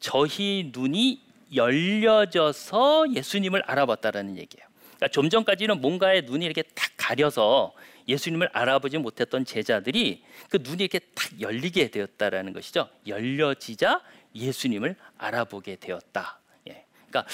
저희 0.00 0.70
눈이 0.74 1.20
열려져서 1.54 3.12
예수님을 3.14 3.62
알아봤다라는 3.66 4.36
얘기예요. 4.36 4.66
그러니까 4.96 5.08
좀 5.08 5.30
전까지는 5.30 5.80
뭔가에 5.80 6.22
눈이 6.22 6.44
이렇게 6.44 6.62
딱 6.62 6.90
가려서 6.96 7.72
예수님을 8.08 8.48
알아보지 8.52 8.98
못했던 8.98 9.44
제자들이 9.44 10.22
그 10.48 10.58
눈이 10.62 10.82
이렇게 10.82 10.98
딱 10.98 11.40
열리게 11.40 11.90
되었다라는 11.90 12.52
것이죠. 12.52 12.88
열려지자 13.06 14.00
예수님을 14.34 14.96
알아보게 15.18 15.76
되었다. 15.76 16.38
예. 16.68 16.84
그러니까 17.08 17.26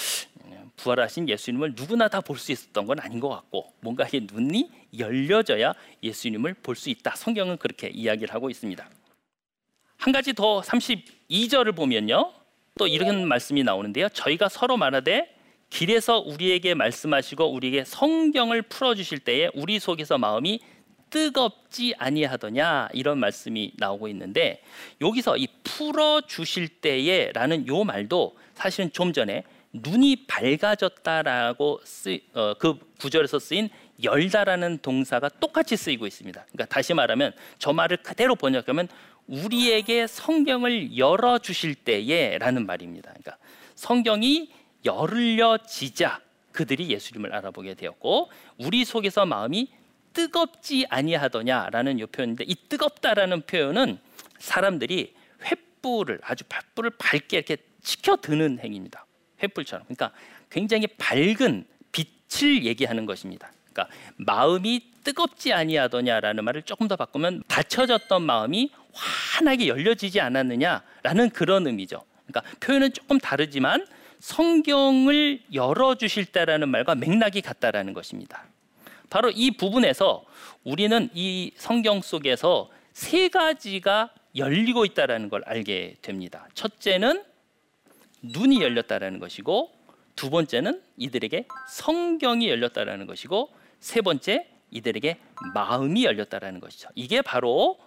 부활하신 0.77 1.29
예수님을 1.29 1.73
누구나 1.75 2.07
다 2.07 2.19
볼 2.21 2.37
수 2.37 2.51
있었던 2.51 2.85
건 2.85 2.99
아닌 2.99 3.19
것 3.19 3.29
같고 3.29 3.73
뭔가 3.79 4.05
이 4.11 4.27
눈이 4.31 4.69
열려져야 4.99 5.73
예수님을 6.03 6.55
볼 6.55 6.75
수 6.75 6.89
있다. 6.89 7.15
성경은 7.15 7.57
그렇게 7.57 7.87
이야기를 7.87 8.33
하고 8.33 8.49
있습니다. 8.49 8.89
한 9.97 10.13
가지 10.13 10.33
더 10.33 10.61
32절을 10.61 11.75
보면요. 11.75 12.33
또 12.77 12.87
이런 12.87 13.27
말씀이 13.27 13.63
나오는데요. 13.63 14.09
저희가 14.09 14.49
서로 14.49 14.75
말하되 14.77 15.33
길에서 15.69 16.19
우리에게 16.19 16.73
말씀하시고 16.73 17.51
우리에게 17.53 17.85
성경을 17.85 18.61
풀어 18.63 18.93
주실 18.93 19.19
때에 19.19 19.49
우리 19.53 19.79
속에서 19.79 20.17
마음이 20.17 20.59
뜨겁지 21.09 21.95
아니하더냐 21.97 22.89
이런 22.93 23.19
말씀이 23.19 23.71
나오고 23.77 24.07
있는데 24.09 24.61
여기서 25.01 25.37
이 25.37 25.47
풀어 25.63 26.21
주실 26.21 26.67
때에라는 26.67 27.67
요 27.67 27.83
말도 27.83 28.37
사실은 28.53 28.91
좀 28.91 29.13
전에 29.13 29.43
눈이 29.71 30.25
밝아졌다라고 30.27 31.81
쓰, 31.83 32.19
어, 32.33 32.53
그 32.55 32.77
구절에서 32.99 33.39
쓰인 33.39 33.69
열다라는 34.03 34.79
동사가 34.81 35.29
똑같이 35.29 35.77
쓰이고 35.77 36.05
있습니다. 36.07 36.45
그러니까 36.51 36.65
다시 36.65 36.93
말하면 36.93 37.33
저 37.59 37.73
말을 37.73 37.97
그대로 37.97 38.35
번역하면 38.35 38.87
우리에게 39.27 40.07
성경을 40.07 40.97
열어 40.97 41.39
주실 41.39 41.75
때에라는 41.75 42.65
말입니다. 42.65 43.09
그러니까 43.09 43.37
성경이 43.75 44.51
열려지자 44.85 46.21
그들이 46.51 46.89
예수님을 46.89 47.33
알아보게 47.33 47.73
되었고 47.73 48.29
우리 48.59 48.85
속에서 48.85 49.25
마음이 49.25 49.69
뜨겁지 50.13 50.85
아니하더냐라는 50.89 51.99
요 51.99 52.07
표현인데 52.07 52.45
이 52.47 52.55
뜨겁다라는 52.69 53.41
표현은 53.41 53.99
사람들이 54.39 55.13
횃불을 55.41 56.19
아주 56.23 56.45
횃불을 56.45 56.93
밝게 56.97 57.37
이렇게 57.37 57.57
치켜 57.81 58.15
드는 58.15 58.59
행위입니다. 58.59 59.05
횃불처럼. 59.41 59.83
그러니까 59.83 60.11
굉장히 60.49 60.87
밝은 60.87 61.65
빛을 61.91 62.63
얘기하는 62.63 63.05
것입니다. 63.05 63.51
그러니까 63.75 63.93
마음이 64.15 64.81
뜨겁지 65.03 65.53
아니하더냐라는 65.53 66.43
말을 66.45 66.63
조금 66.63 66.87
더 66.87 66.95
바꾸면 66.95 67.43
닫혀졌던 67.47 68.23
마음이 68.23 68.71
환하게 68.93 69.67
열려지지 69.67 70.21
않았느냐라는 70.21 71.29
그런 71.31 71.67
의미죠. 71.67 72.03
그러니까 72.25 72.55
표현은 72.61 72.93
조금 72.93 73.19
다르지만 73.19 73.85
성경을 74.19 75.41
열어 75.53 75.95
주실 75.95 76.25
때라는 76.25 76.69
말과 76.69 76.95
맥락이 76.95 77.41
같다라는 77.41 77.93
것입니다. 77.93 78.45
바로 79.09 79.29
이 79.29 79.51
부분에서 79.51 80.23
우리는 80.63 81.09
이 81.13 81.51
성경 81.57 82.01
속에서 82.01 82.71
세 82.93 83.27
가지가 83.27 84.09
열리고 84.35 84.85
있다라는 84.85 85.29
걸 85.29 85.43
알게 85.45 85.97
됩니다. 86.01 86.47
첫째는 86.55 87.23
눈이 88.21 88.61
열렸다라는 88.61 89.19
것이고 89.19 89.71
두 90.15 90.29
번째는 90.29 90.81
이들에게 90.97 91.45
성경이 91.69 92.49
열렸다라는 92.49 93.05
것이고 93.05 93.49
세 93.85 94.01
번째 94.01 94.47
이들에게 94.71 95.19
마음이 95.53 96.05
열렸다라는 96.05 96.59
것이죠. 96.59 96.89
이게 96.95 97.21
바로 97.21 97.77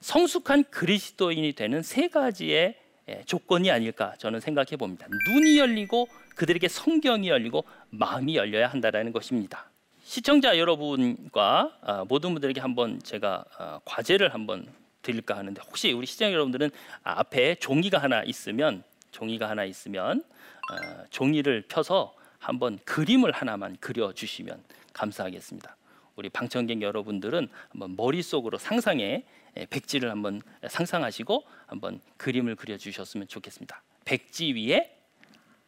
성숙한 0.00 0.64
그리스도인이 0.64 1.52
되는 1.52 1.80
세 1.80 2.08
가지의 2.08 2.74
예, 3.08 3.22
조건이 3.24 3.70
아닐까 3.70 4.14
저는 4.18 4.40
생각해 4.40 4.76
봅니다. 4.76 5.06
눈이 5.30 5.58
열리고 5.58 6.08
그들에게 6.34 6.66
성경이 6.66 7.28
열리고 7.28 7.64
마음이 7.90 8.34
열려야 8.34 8.66
한다라는 8.66 9.12
것입니다. 9.12 9.70
시청자 10.02 10.58
여러분과 10.58 11.78
아, 11.82 12.04
모든 12.08 12.32
분들에게 12.32 12.60
한번 12.60 13.00
제가 13.00 13.44
아, 13.56 13.80
과제를 13.84 14.34
한번 14.34 14.66
드릴까 15.02 15.36
하는데 15.36 15.62
혹시 15.64 15.92
우리 15.92 16.06
시청자 16.06 16.32
여러분들은 16.32 16.72
앞에 17.04 17.54
종이가 17.56 17.98
하나 17.98 18.24
있으면 18.24 18.82
종이가 19.12 19.48
하나 19.48 19.64
있으면 19.64 20.24
아, 20.72 21.04
종이를 21.10 21.62
펴서 21.68 22.12
한번 22.40 22.80
그림을 22.84 23.30
하나만 23.30 23.76
그려 23.78 24.12
주시면 24.12 24.60
감사하겠습니다. 24.94 25.76
우리 26.16 26.30
방청객 26.30 26.80
여러분들은 26.80 27.48
한번 27.68 27.96
머릿속으로 27.96 28.56
상상해 28.56 29.24
예, 29.56 29.66
백지를 29.66 30.10
한번 30.10 30.42
상상하시고 30.66 31.44
한번 31.66 32.00
그림을 32.16 32.56
그려 32.56 32.76
주셨으면 32.76 33.28
좋겠습니다. 33.28 33.82
백지 34.04 34.52
위에 34.54 34.96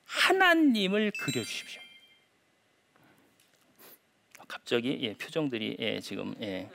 하나님을 0.04 1.12
그려 1.20 1.42
주십시오. 1.42 1.80
갑자기 4.48 4.98
예, 5.02 5.14
표정들이 5.14 5.76
예, 5.80 6.00
지금 6.00 6.34
예. 6.40 6.68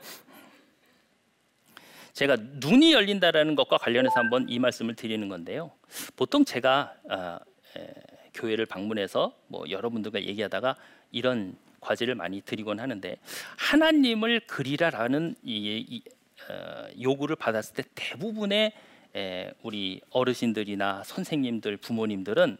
제가 2.12 2.36
눈이 2.36 2.92
열린다라는 2.92 3.54
것과 3.54 3.78
관련해서 3.78 4.14
한번 4.16 4.46
이 4.48 4.58
말씀을 4.58 4.94
드리는 4.94 5.26
건데요. 5.28 5.72
보통 6.14 6.44
제가 6.44 6.94
아, 7.08 7.40
에, 7.76 7.94
교회를 8.34 8.66
방문해서 8.66 9.34
뭐 9.48 9.64
여러분들과 9.70 10.22
얘기하다가 10.22 10.76
이런 11.10 11.56
과제를 11.82 12.14
많이 12.14 12.40
드리곤 12.40 12.80
하는데 12.80 13.18
하나님을 13.58 14.40
그리라라는 14.46 15.34
이, 15.42 15.84
이, 15.88 16.02
어, 16.48 16.88
요구를 17.00 17.36
받았을 17.36 17.74
때 17.74 17.82
대부분의 17.94 18.72
에, 19.14 19.52
우리 19.62 20.00
어르신들이나 20.10 21.02
선생님들, 21.04 21.76
부모님들은 21.76 22.56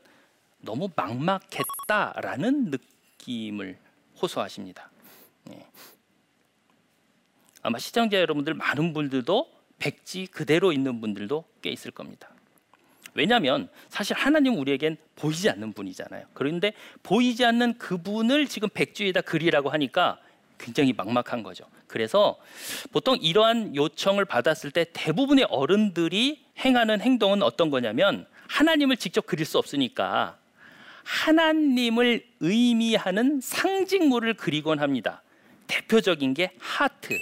너무 0.58 0.90
막막했다라는 0.94 2.70
느낌을 2.70 3.78
호소하십니다. 4.20 4.90
예. 5.50 5.66
아마 7.62 7.78
시청자 7.78 8.18
여러분들 8.18 8.54
많은 8.54 8.92
분들도 8.92 9.50
백지 9.78 10.26
그대로 10.26 10.72
있는 10.72 11.00
분들도 11.00 11.44
꽤 11.62 11.70
있을 11.70 11.90
겁니다. 11.90 12.28
왜냐하면 13.14 13.68
사실 13.88 14.16
하나님 14.16 14.58
우리에겐 14.58 14.96
보이지 15.16 15.50
않는 15.50 15.72
분이잖아요. 15.72 16.26
그런데 16.32 16.72
보이지 17.02 17.44
않는 17.44 17.78
그분을 17.78 18.46
지금 18.46 18.68
백주에다 18.72 19.20
그리라고 19.22 19.70
하니까 19.70 20.18
굉장히 20.58 20.92
막막한 20.92 21.42
거죠. 21.42 21.64
그래서 21.86 22.38
보통 22.92 23.18
이러한 23.20 23.76
요청을 23.76 24.24
받았을 24.24 24.70
때 24.70 24.86
대부분의 24.92 25.46
어른들이 25.50 26.44
행하는 26.58 27.00
행동은 27.00 27.42
어떤 27.42 27.70
거냐면 27.70 28.26
하나님을 28.48 28.96
직접 28.96 29.26
그릴 29.26 29.44
수 29.44 29.58
없으니까 29.58 30.38
하나님을 31.04 32.24
의미하는 32.40 33.40
상징물을 33.40 34.34
그리곤 34.34 34.78
합니다. 34.78 35.22
대표적인 35.66 36.34
게 36.34 36.52
하트, 36.58 37.18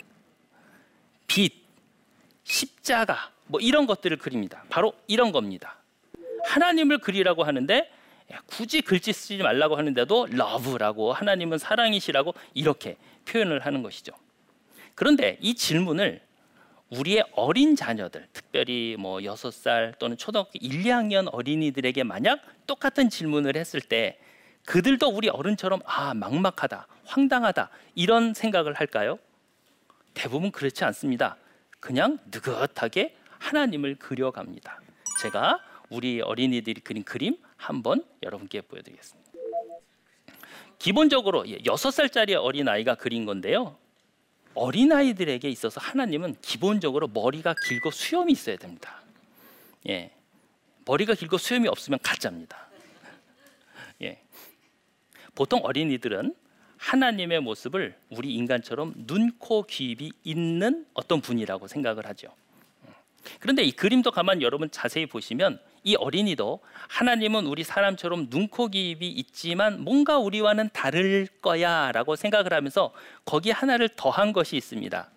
빛, 1.27 1.55
십자가 2.45 3.31
뭐 3.47 3.61
이런 3.61 3.87
것들을 3.87 4.17
그립니다. 4.19 4.65
바로 4.69 4.93
이런 5.07 5.33
겁니다. 5.33 5.80
하나님을 6.45 6.99
그리라고 6.99 7.45
하는데 7.45 7.91
굳이 8.47 8.81
글씨 8.81 9.13
쓰지 9.13 9.39
말라고 9.39 9.77
하는데도 9.77 10.29
러브라고 10.31 11.13
하나님은 11.13 11.59
사랑이시라고 11.59 12.35
이렇게 12.55 12.97
표현을 13.27 13.61
하는 13.67 13.83
것이죠. 13.83 14.13
그런데 14.95 15.39
이 15.41 15.55
질문을 15.55 16.21
우리의 16.91 17.25
어린 17.33 17.77
자녀들, 17.77 18.27
특별히 18.33 18.97
뭐 18.99 19.23
여섯 19.23 19.53
살 19.53 19.95
또는 19.99 20.17
초등학교 20.17 20.51
1, 20.55 20.83
2학년 20.83 21.29
어린이들에게 21.33 22.03
만약 22.03 22.41
똑같은 22.67 23.09
질문을 23.09 23.57
했을 23.57 23.81
때 23.81 24.19
그들도 24.67 25.09
우리 25.09 25.29
어른처럼 25.29 25.81
아 25.85 26.15
막막하다, 26.15 26.87
황당하다 27.05 27.71
이런 27.95 28.35
생각을 28.35 28.75
할까요? 28.75 29.19
대부분 30.15 30.51
그렇지 30.51 30.85
않습니다. 30.85 31.37
그냥 31.79 32.19
느긋하게 32.33 33.17
하나님을 33.39 33.97
그려갑니다. 33.97 34.81
제가 35.23 35.61
우리 35.91 36.21
어린이들이 36.21 36.81
그린 36.81 37.03
그림 37.03 37.37
한번 37.57 38.05
여러분께 38.23 38.63
보여드리겠습니다. 38.63 39.31
기본적으로 40.79 41.47
예, 41.49 41.59
여섯 41.67 41.91
살짜리 41.91 42.35
어린 42.35 42.69
아이가 42.69 42.95
그린 42.95 43.27
건데요. 43.27 43.77
어린 44.55 44.93
아이들에게 44.93 45.49
있어서 45.51 45.81
하나님은 45.81 46.37
기본적으로 46.41 47.09
머리가 47.09 47.55
길고 47.69 47.91
수염이 47.91 48.33
있어야 48.33 48.57
됩니다. 48.57 49.03
예, 49.89 50.13
머리가 50.87 51.15
길고 51.15 51.39
수염이 51.39 51.69
없으면 51.69 51.99
가짜입니다. 52.03 52.69
예, 54.03 54.23
보통 55.35 55.61
어린이들은 55.63 56.35
하나님의 56.79 57.41
모습을 57.41 57.95
우리 58.09 58.35
인간처럼 58.35 58.95
눈, 59.07 59.37
코, 59.39 59.65
귀, 59.65 59.91
입이 59.91 60.13
있는 60.25 60.87
어떤 60.95 61.21
분이라고 61.21 61.67
생각을 61.67 62.07
하죠. 62.07 62.35
그런데 63.39 63.63
이 63.63 63.73
그림도 63.73 64.11
가만 64.11 64.43
여러분 64.43 64.71
자세히 64.71 65.07
보시면 65.07 65.61
이 65.83 65.97
어린이도 65.97 66.61
하나님은 66.89 67.47
우리 67.47 67.65
사람처럼 67.65 68.29
눈, 68.29 68.49
코, 68.49 68.69
귀, 68.69 68.91
입이 68.91 69.09
있지만 69.09 69.83
뭔가 69.83 70.19
우리와는 70.19 70.71
다를 70.73 71.27
거야라고 71.41 72.17
생각을 72.17 72.53
하면서 72.53 72.93
거기 73.25 73.51
하나를 73.51 73.89
더한 73.97 74.33
것이 74.33 74.57
있습니다. 74.57 75.11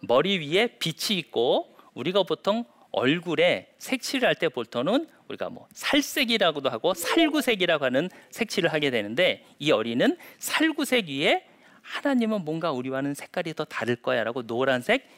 머리 0.00 0.38
위에 0.38 0.78
빛이 0.78 1.18
있고 1.18 1.76
우리가 1.94 2.24
보통 2.24 2.64
얼굴에 2.92 3.74
색칠을 3.78 4.26
할 4.26 4.34
때 4.36 4.48
보통은 4.48 5.06
우리가 5.28 5.48
뭐 5.50 5.66
살색이라고도 5.72 6.70
하고 6.70 6.94
살구색이라고 6.94 7.84
하는 7.84 8.08
색칠을 8.30 8.72
하게 8.72 8.90
되는데 8.90 9.44
이 9.58 9.70
어린은 9.70 10.16
살구색 10.38 11.08
위에 11.08 11.44
하나님은 11.82 12.44
뭔가 12.44 12.72
우리와는 12.72 13.14
색깔이 13.14 13.54
더 13.54 13.64
다를 13.64 13.96
거야라고 13.96 14.46
노란색 14.46 15.08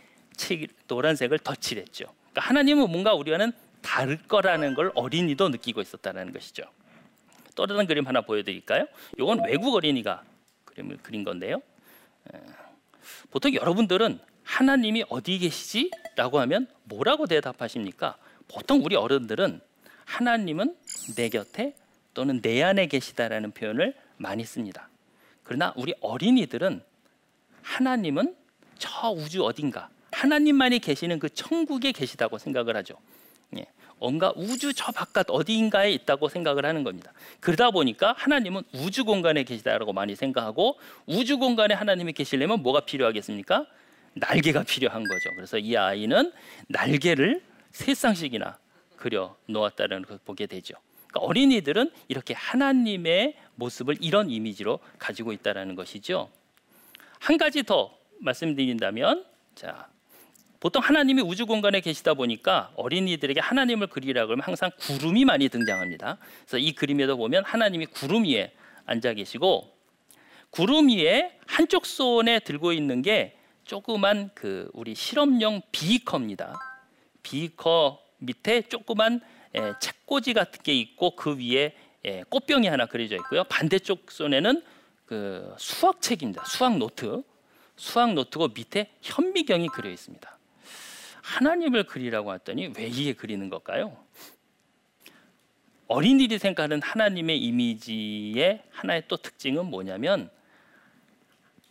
노란색을 0.87 1.38
덧칠했죠. 1.40 2.07
그러니까 2.31 2.40
하나님은 2.40 2.90
뭔가 2.90 3.14
우리와는 3.14 3.53
다를 3.83 4.18
거라는 4.27 4.74
걸 4.74 4.92
어린이도 4.94 5.48
느끼고 5.51 5.81
있었다는 5.81 6.33
것이죠. 6.33 6.64
또 7.55 7.66
다른 7.66 7.87
그림 7.87 8.07
하나 8.07 8.20
보여드릴까요? 8.20 8.87
이건 9.18 9.44
외국 9.44 9.74
어린이가 9.74 10.22
그림을 10.64 10.98
그린 11.03 11.24
건데요. 11.24 11.61
보통 13.31 13.55
여러분들은 13.55 14.20
하나님이 14.44 15.05
어디 15.09 15.38
계시지? 15.38 15.90
라고 16.16 16.40
하면 16.40 16.68
뭐라고 16.85 17.27
대답하십니까? 17.27 18.16
보통 18.46 18.83
우리 18.85 18.96
어른들은 18.96 19.61
하나님은 20.05 20.77
내 21.16 21.29
곁에 21.29 21.74
또는 22.14 22.40
내 22.40 22.62
안에 22.62 22.87
계시다라는 22.87 23.51
표현을 23.53 23.94
많이 24.16 24.44
씁니다. 24.44 24.88
그러나 25.42 25.72
우리 25.77 25.94
어린이들은 26.01 26.83
하나님은 27.62 28.37
저 28.79 29.11
우주 29.11 29.44
어딘가 29.44 29.90
하나님만이 30.18 30.81
계시는 30.81 31.20
그 31.20 31.28
천국에 31.28 31.92
계시다고 31.92 32.38
생각을 32.38 32.76
하죠. 32.78 32.94
예. 33.57 33.66
뭔가 34.00 34.33
우주 34.35 34.72
저 34.74 34.90
바깥 34.90 35.26
어디인가에 35.28 35.92
있다고 35.92 36.28
생각을 36.28 36.66
하는 36.66 36.83
겁니다. 36.83 37.12
그러다 37.40 37.70
보니까 37.70 38.14
하나님은 38.18 38.62
우주 38.72 39.04
공간에 39.04 39.44
계시다라고 39.44 39.92
많이 39.92 40.16
생각하고 40.16 40.78
우주 41.07 41.38
공간에 41.38 41.74
하나님이 41.74 42.12
계시려면 42.14 42.62
뭐가 42.62 42.81
필요하겠습니까? 42.81 43.66
날개가 44.14 44.64
필요한 44.64 45.04
거죠. 45.04 45.31
그래서 45.37 45.59
이 45.59 45.76
아이는 45.76 46.33
날개를 46.68 47.40
세 47.70 47.94
쌍씩이나 47.94 48.59
그려 48.96 49.37
놓았다는 49.46 50.02
걸 50.02 50.18
보게 50.24 50.46
되죠. 50.46 50.74
그러니까 51.07 51.20
어린이들은 51.20 51.92
이렇게 52.09 52.35
하나님의 52.35 53.37
모습을 53.54 53.96
이런 54.00 54.31
이미지로 54.31 54.81
가지고 54.98 55.33
있다라는 55.33 55.76
것이죠. 55.76 56.28
한 57.20 57.38
가지 57.38 57.62
더 57.62 57.96
말씀드린다면, 58.20 59.24
자 59.54 59.88
보통 60.61 60.83
하나님이 60.83 61.23
우주 61.23 61.47
공간에 61.47 61.81
계시다 61.81 62.14
보니까 62.14 62.73
어린이들에게 62.77 63.40
하나님을 63.40 63.87
그리라 63.87 64.27
그러면 64.27 64.44
항상 64.44 64.71
구름이 64.79 65.25
많이 65.25 65.49
등장합니다. 65.49 66.18
그래서 66.40 66.59
이 66.59 66.73
그림에도 66.73 67.16
보면 67.16 67.44
하나님이 67.44 67.87
구름 67.87 68.25
위에 68.25 68.53
앉아 68.87 69.14
계시고 69.14 69.73
구름 70.51 70.88
위에 70.88 71.38
한쪽 71.47 71.87
손에 71.87 72.40
들고 72.40 72.73
있는 72.73 73.03
게 73.03 73.37
조그만 73.64 74.31
그 74.35 74.71
우리 74.73 74.94
실험용 74.94 75.62
비커입니다. 75.71 76.59
비커 77.23 78.01
밑에 78.18 78.62
조그만 78.62 79.21
예, 79.55 79.75
책꽂이 79.81 80.35
같은 80.35 80.62
게 80.62 80.75
있고 80.75 81.14
그 81.14 81.38
위에 81.38 81.75
예, 82.05 82.25
꽃병이 82.29 82.66
하나 82.66 82.87
그려져 82.87 83.16
있고요. 83.16 83.44
반대쪽 83.44 84.11
손에는 84.11 84.62
그 85.05 85.55
수학책입니다. 85.59 86.44
수학 86.44 86.77
노트. 86.79 87.23
수학 87.77 88.12
노트고 88.14 88.49
밑에 88.49 88.90
현미경이 89.03 89.68
그려 89.68 89.90
있습니다. 89.90 90.38
하나님을 91.29 91.85
그리라고 91.85 92.33
했더니 92.33 92.73
왜 92.77 92.87
이게 92.87 93.12
그리는 93.12 93.51
걸까요? 93.51 93.97
어린이들이 95.87 96.38
생각하는 96.38 96.81
하나님의 96.83 97.38
이미지의 97.38 98.62
하나의 98.71 99.05
또 99.09 99.17
특징은 99.17 99.67
뭐냐면 99.67 100.31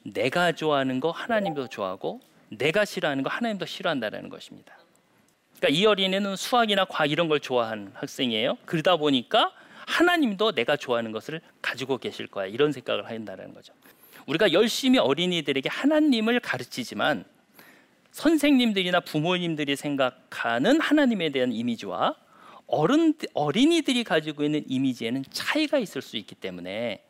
내가 0.04 0.52
좋아하는 0.52 1.00
거 1.00 1.12
하나님도 1.12 1.70
좋아하고 1.70 2.22
내가 2.50 2.86
싫어하는 2.86 3.24
거 3.24 3.30
하나님도 3.30 3.65
싫어한다는 3.65 4.30
것입니다. 4.30 4.78
그러니까 5.58 5.80
이 5.80 5.86
어린이는 5.86 6.36
수학이나 6.36 6.86
과학 6.86 7.12
이런 7.12 7.28
걸 7.28 7.39
좋아하는 7.39 7.91
학생이에요. 7.96 8.58
그러다 8.65 8.98
보니까 8.98 9.52
하나님도 9.88 10.52
내가 10.52 10.78
좋아하는 10.78 11.12
것을 11.12 11.41
가지고 11.62 11.98
계실 11.98 12.28
거야 12.28 12.46
이런 12.46 12.72
생각을 12.72 13.10
한다는 13.10 13.54
거죠. 13.54 13.74
우리가 14.28 14.52
열심히 14.52 15.00
어린이들에게 15.00 15.67
하나님을 15.70 16.39
가르치지만 16.41 17.26
선생님들이나 18.12 19.02
부모님들이 19.02 19.76
생각하는 19.76 20.82
하나님에 20.82 21.30
대한 21.30 21.52
이미지와 21.52 22.15
어른 22.67 23.13
어린이들이 23.34 24.04
가지고 24.04 24.43
있는 24.43 24.63
이미지에는 24.67 25.24
차이가 25.32 25.78
있을 25.78 26.02
수 26.02 26.17
있기 26.17 26.36
때문에 26.36 27.04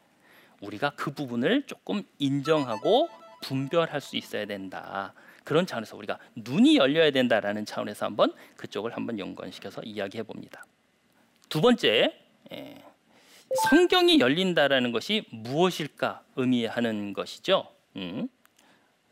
우리가 0.62 0.92
그 0.96 1.12
부분을 1.12 1.64
조금 1.64 2.04
인정하고 2.20 3.10
분별할 3.42 4.02
수 4.02 4.18
있어야 4.18 4.46
된다. 4.46 5.14
그런 5.44 5.66
차원에서 5.66 5.96
우리가 5.96 6.20
눈이 6.36 6.76
열려야 6.76 7.12
된다라는 7.12 7.66
차원에서 7.66 8.06
한번 8.06 8.34
그쪽을 8.58 8.96
한번 8.96 9.18
연관시켜서 9.18 9.82
이야기해 9.82 10.24
봅니다. 10.24 10.66
두 11.48 11.62
번째, 11.62 12.14
예, 12.52 12.84
성경이 13.70 14.20
열린다라는 14.20 14.92
것이 14.92 15.24
무엇일까 15.32 16.24
의미하는 16.36 17.14
것이죠. 17.14 17.68
음. 17.96 18.28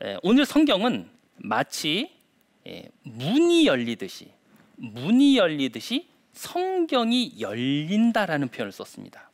예, 0.04 0.18
오늘 0.24 0.46
성경은 0.46 1.10
마치 1.36 2.16
예, 2.68 2.90
문이 3.04 3.68
열리듯이 3.68 4.32
문이 4.78 5.38
열리듯이 5.38 6.08
성경이 6.34 7.40
열린다라는 7.40 8.50
표현을 8.50 8.72
썼습니다. 8.72 9.30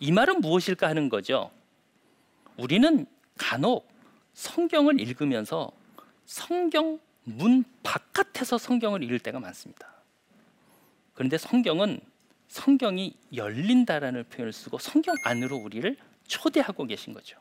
이 0.00 0.12
말은 0.12 0.40
무엇일까 0.40 0.88
하는 0.88 1.08
거죠. 1.08 1.50
우리는 2.56 3.06
간혹 3.38 3.88
성경을 4.34 5.00
읽으면서 5.00 5.70
성경 6.26 6.98
문 7.24 7.64
바깥에서 7.82 8.58
성경을 8.58 9.02
읽을 9.04 9.20
때가 9.20 9.40
많습니다. 9.40 9.88
그런데 11.14 11.38
성경은 11.38 12.00
성경이 12.48 13.14
열린다라는 13.34 14.24
표현을 14.24 14.52
쓰고 14.52 14.78
성경 14.78 15.14
안으로 15.24 15.56
우리를 15.56 15.96
초대하고 16.26 16.84
계신 16.84 17.12
거죠. 17.12 17.38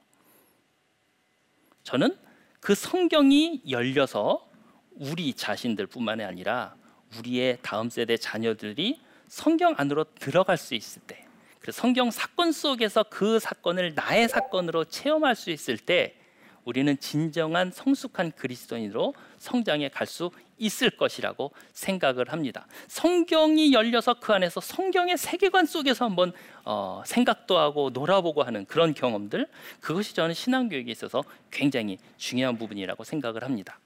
저는 1.84 2.18
그 2.62 2.76
성경이 2.76 3.64
열려서 3.70 4.48
우리 4.92 5.34
자신들뿐만이 5.34 6.24
아니라 6.24 6.76
우리의 7.18 7.58
다음 7.64 7.90
세대 7.90 8.18
자녀들이 8.18 9.02
성경 9.28 9.74
안으로 9.78 10.06
들어갈 10.20 10.58
수 10.58 10.76
있을 10.76 11.02
때, 11.02 11.26
그 11.60 11.72
성경 11.72 12.12
사건 12.12 12.52
속에서 12.52 13.04
그 13.10 13.40
사건을 13.40 13.96
나의 13.96 14.30
사건으로 14.30 14.86
체험할 14.86 15.36
수 15.36 15.50
있을 15.50 15.78
때, 15.78 16.16
우리는 16.64 16.96
진정한 17.00 17.72
성숙한 17.72 18.34
그리스도인으로 18.34 19.16
성장해 19.42 19.90
갈 19.90 20.08
수 20.08 20.30
있을 20.58 20.92
것이라고 20.92 21.52
생각을 21.74 22.32
합니다. 22.32 22.68
성경이 22.88 23.74
열려서 23.74 24.16
그 24.16 24.32
안에서 24.34 24.62
성경의 24.62 25.18
세계관 25.18 25.66
속에서 25.66 26.06
한번 26.06 26.34
어, 26.64 27.02
생각도 27.06 27.58
하고 27.58 27.90
놀아보고 27.90 28.44
하는 28.44 28.66
그런 28.66 28.94
경험들 28.94 29.48
그것이 29.80 30.14
저는 30.14 30.36
신앙교육에 30.36 30.92
있어서 30.92 31.24
굉장히 31.50 31.98
중요한 32.18 32.58
부분이라고 32.58 33.04
생각을 33.04 33.44
합니다. 33.44 33.80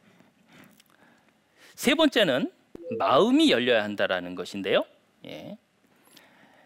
세 1.76 1.96
번째는 1.96 2.52
마음이 2.98 3.52
열려야 3.52 3.84
한다라는 3.84 4.36
것인데요. 4.36 4.84
예. 5.26 5.58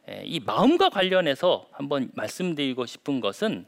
예이 0.09 0.39
마음과 0.39 0.89
관련해서 0.89 1.67
한번 1.71 2.09
말씀드리고 2.15 2.87
싶은 2.87 3.19
것은 3.19 3.67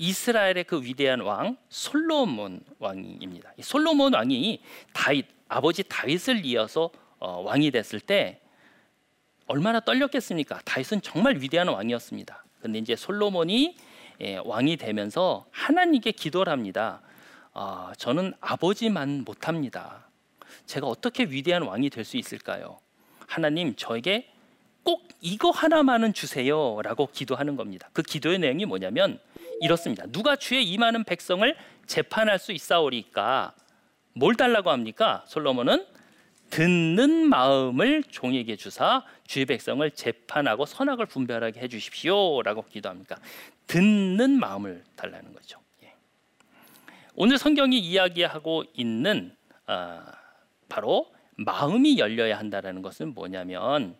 이스라엘의 0.00 0.64
그 0.64 0.82
위대한 0.82 1.20
왕 1.20 1.58
솔로몬 1.68 2.62
왕입니다. 2.78 3.52
솔로몬 3.60 4.14
왕이 4.14 4.62
다윗 4.94 5.26
아버지 5.46 5.82
다윗을 5.82 6.46
이어서 6.46 6.90
어, 7.18 7.42
왕이 7.42 7.70
됐을 7.70 8.00
때 8.00 8.40
얼마나 9.46 9.78
떨렸겠습니까? 9.80 10.60
다윗은 10.64 11.02
정말 11.02 11.36
위대한 11.36 11.68
왕이었습니다. 11.68 12.44
근데 12.62 12.78
이제 12.78 12.96
솔로몬이 12.96 13.76
예, 14.22 14.36
왕이 14.42 14.78
되면서 14.78 15.46
하나님께 15.50 16.12
기도를 16.12 16.50
합니다. 16.50 17.02
아, 17.52 17.92
저는 17.98 18.32
아버지만 18.40 19.22
못합니다. 19.24 20.06
제가 20.64 20.86
어떻게 20.86 21.24
위대한 21.24 21.62
왕이 21.62 21.90
될 21.90 22.04
수 22.06 22.16
있을까요? 22.16 22.78
하나님 23.26 23.76
저에게 23.76 24.32
꼭 24.82 25.06
이거 25.20 25.50
하나만은 25.50 26.14
주세요라고 26.14 27.08
기도하는 27.12 27.56
겁니다. 27.56 27.90
그 27.92 28.00
기도의 28.02 28.38
내용이 28.38 28.64
뭐냐면 28.64 29.20
이렇습니다. 29.60 30.06
누가 30.08 30.36
주의 30.36 30.64
이 30.64 30.78
많은 30.78 31.04
백성을 31.04 31.54
재판할 31.86 32.38
수 32.38 32.52
있사오리까? 32.52 33.54
뭘 34.14 34.34
달라고 34.34 34.70
합니까? 34.70 35.22
솔로몬은 35.26 35.86
듣는 36.48 37.28
마음을 37.28 38.02
종에게 38.04 38.56
주사 38.56 39.04
주의 39.26 39.44
백성을 39.44 39.88
재판하고 39.90 40.64
선악을 40.64 41.06
분별하게 41.06 41.60
해주십시오라고 41.60 42.64
기도합니까? 42.70 43.16
듣는 43.66 44.30
마음을 44.40 44.82
달라는 44.96 45.32
거죠. 45.34 45.60
예. 45.84 45.94
오늘 47.14 47.38
성경이 47.38 47.78
이야기하고 47.78 48.64
있는 48.74 49.36
어, 49.66 50.00
바로 50.70 51.12
마음이 51.36 51.98
열려야 51.98 52.38
한다라는 52.38 52.80
것은 52.80 53.14
뭐냐면 53.14 53.94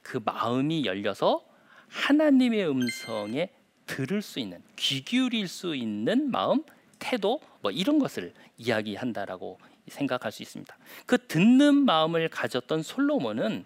그 0.00 0.20
마음이 0.24 0.84
열려서 0.86 1.44
하나님의 1.88 2.68
음성에 2.68 3.50
들을 3.86 4.22
수 4.22 4.38
있는 4.38 4.62
귀 4.76 5.04
기울일 5.04 5.48
수 5.48 5.74
있는 5.74 6.30
마음, 6.30 6.64
태도 6.98 7.40
뭐 7.60 7.70
이런 7.70 7.98
것을 7.98 8.32
이야기한다라고 8.58 9.58
생각할 9.88 10.30
수 10.32 10.42
있습니다. 10.42 10.76
그 11.06 11.26
듣는 11.26 11.74
마음을 11.74 12.28
가졌던 12.28 12.82
솔로몬은 12.82 13.64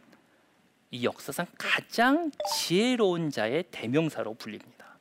이 0.91 1.05
역사상 1.05 1.47
가장 1.59 2.31
지혜로운 2.55 3.31
자의 3.31 3.65
대명사로 3.71 4.35
불립니다. 4.35 4.99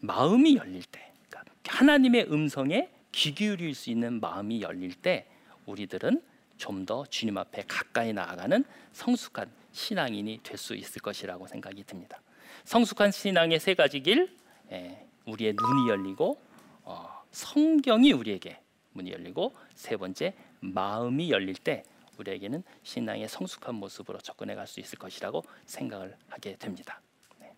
마음이 0.00 0.56
열릴 0.56 0.82
때, 0.84 1.12
그러니까 1.28 1.52
하나님의 1.66 2.30
음성에 2.30 2.90
귀 3.12 3.34
기울일 3.34 3.74
수 3.74 3.90
있는 3.90 4.20
마음이 4.20 4.60
열릴 4.60 4.94
때, 4.94 5.26
우리들은 5.64 6.22
좀 6.56 6.86
더 6.86 7.04
주님 7.06 7.36
앞에 7.36 7.64
가까이 7.66 8.12
나아가는 8.12 8.64
성숙한 8.92 9.50
신앙인이 9.72 10.40
될 10.42 10.56
수 10.56 10.74
있을 10.74 11.02
것이라고 11.02 11.46
생각이 11.46 11.84
듭니다. 11.84 12.20
성숙한 12.66 13.12
신앙의 13.12 13.60
세 13.60 13.74
가지 13.74 14.00
길, 14.00 14.36
예, 14.72 15.06
우리의 15.24 15.54
눈이 15.54 15.88
열리고 15.88 16.38
어, 16.82 17.22
성경이 17.30 18.12
우리에게 18.12 18.60
문이 18.92 19.12
열리고 19.12 19.54
세 19.74 19.96
번째 19.96 20.34
마음이 20.60 21.30
열릴 21.30 21.54
때 21.54 21.84
우리에게는 22.18 22.64
신앙의 22.82 23.28
성숙한 23.28 23.76
모습으로 23.76 24.18
접근해 24.18 24.54
갈 24.54 24.66
수 24.66 24.80
있을 24.80 24.98
것이라고 24.98 25.44
생각을 25.66 26.16
하게 26.28 26.56
됩니다. 26.56 27.00
네. 27.38 27.52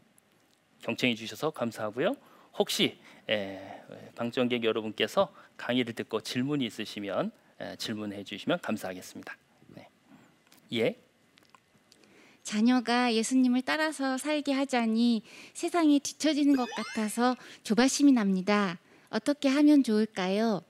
경청해 0.83 1.15
주셔서 1.15 1.51
감사하고요. 1.51 2.15
혹시 2.59 2.99
에, 3.31 3.83
방청객 4.15 4.63
여러분께서 4.65 5.33
강의를 5.57 5.95
듣고 5.95 6.21
질문이 6.21 6.67
있으시면 6.67 7.33
에, 7.61 7.77
질문해 7.77 8.25
주시면 8.25 8.61
감사하겠습니다. 8.61 9.37
네. 9.69 9.89
예. 10.75 11.01
자녀가 12.49 13.13
예수님을 13.13 13.61
따라서 13.61 14.17
살게 14.17 14.55
하자니 14.55 15.23
세상에 15.53 15.99
뒤처지는 15.99 16.57
것 16.57 16.67
같아서 16.75 17.37
조바심이 17.63 18.13
납니다. 18.13 18.79
어떻게 19.11 19.51
하면 19.51 19.83
좋을까요? 19.83 20.63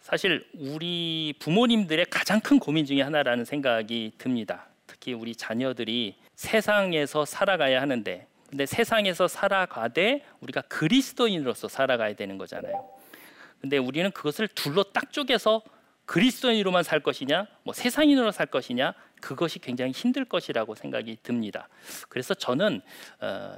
사실 0.00 0.44
우리 0.54 1.32
부모님들의 1.38 2.06
가장 2.10 2.40
큰 2.40 2.58
고민 2.58 2.84
중에 2.84 3.02
하나라는 3.02 3.44
생각이 3.44 4.14
듭니다. 4.18 4.66
특히 4.88 5.12
우리 5.12 5.36
자녀들이 5.36 6.16
세상에서 6.34 7.24
살아가야 7.24 7.80
하는데 7.80 8.26
근데 8.48 8.66
세상에서 8.66 9.28
살아가되 9.28 10.24
우리가 10.40 10.62
그리스도인으로서 10.62 11.68
살아가야 11.68 12.14
되는 12.14 12.38
거잖아요. 12.38 12.90
근데 13.60 13.78
우리는 13.78 14.10
그것을 14.10 14.48
둘로 14.48 14.82
딱 14.82 15.12
쪼개서 15.12 15.62
그리스도인으로만 16.10 16.82
살 16.82 16.98
것이냐, 16.98 17.46
뭐 17.62 17.72
세상인으로 17.72 18.32
살 18.32 18.46
것이냐, 18.46 18.94
그것이 19.20 19.60
굉장히 19.60 19.92
힘들 19.92 20.24
것이라고 20.24 20.74
생각이 20.74 21.18
듭니다. 21.22 21.68
그래서 22.08 22.34
저는 22.34 22.80
어, 23.20 23.54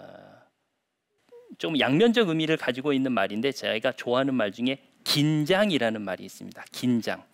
좀 1.56 1.80
양면적 1.80 2.28
의미를 2.28 2.58
가지고 2.58 2.92
있는 2.92 3.12
말인데 3.12 3.52
제가 3.52 3.92
좋아하는 3.92 4.34
말 4.34 4.52
중에 4.52 4.82
긴장이라는 5.04 6.02
말이 6.02 6.26
있습니다. 6.26 6.62
긴장. 6.72 7.24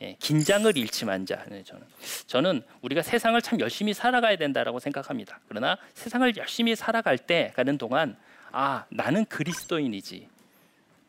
예, 0.00 0.16
긴장을 0.18 0.74
잃지 0.74 1.04
만자. 1.04 1.44
네, 1.50 1.62
저는 1.62 1.86
저는 2.26 2.62
우리가 2.80 3.02
세상을 3.02 3.40
참 3.42 3.60
열심히 3.60 3.92
살아가야 3.92 4.36
된다라고 4.36 4.78
생각합니다. 4.80 5.40
그러나 5.46 5.76
세상을 5.92 6.38
열심히 6.38 6.74
살아갈 6.74 7.18
때 7.18 7.52
가는 7.54 7.76
동안 7.76 8.16
아 8.50 8.86
나는 8.88 9.26
그리스도인이지. 9.26 10.33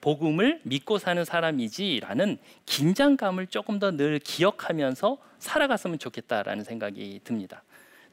복음을 0.01 0.59
믿고 0.63 0.97
사는 0.99 1.23
사람이지라는 1.25 2.37
긴장감을 2.65 3.47
조금 3.47 3.79
더 3.79 3.91
늘 3.91 4.19
기억하면서 4.19 5.17
살아갔으면 5.39 5.99
좋겠다라는 5.99 6.63
생각이 6.63 7.21
듭니다. 7.23 7.63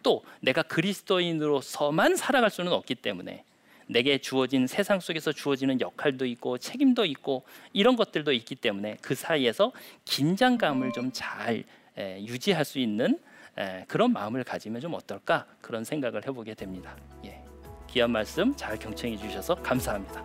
또 0.03 0.25
내가 0.41 0.63
그리스도인으로서만 0.63 2.17
살아갈 2.17 2.51
수는 2.51 2.73
없기 2.73 2.97
때문에 2.97 3.45
내게 3.87 4.19
주어진 4.19 4.67
세상 4.67 5.01
속에서 5.01 5.33
주어지는 5.33 5.81
역할도 5.81 6.25
있고 6.27 6.59
책임도 6.59 7.05
있고 7.07 7.45
이런 7.73 7.97
것들도 7.97 8.33
있기 8.33 8.55
때문에 8.57 8.97
그 9.03 9.15
사이에서 9.15 9.73
긴장감을 10.05 10.93
좀 10.93 11.11
잘 11.13 11.65
유지할 11.99 12.65
수 12.65 12.79
있는 12.79 13.19
에, 13.59 13.85
그런 13.87 14.13
마음을 14.15 14.45
가지면 14.45 14.81
좀 14.81 14.95
어떨까 14.95 15.47
그런 15.61 15.85
생각을 15.85 16.27
해보게 16.27 16.55
됩니다. 16.55 16.97
예. 17.27 17.43
귀한 17.91 18.11
말씀 18.11 18.57
잘 18.57 18.79
경청해 18.79 19.19
주셔서 19.19 19.55
감사합니다. 19.57 20.25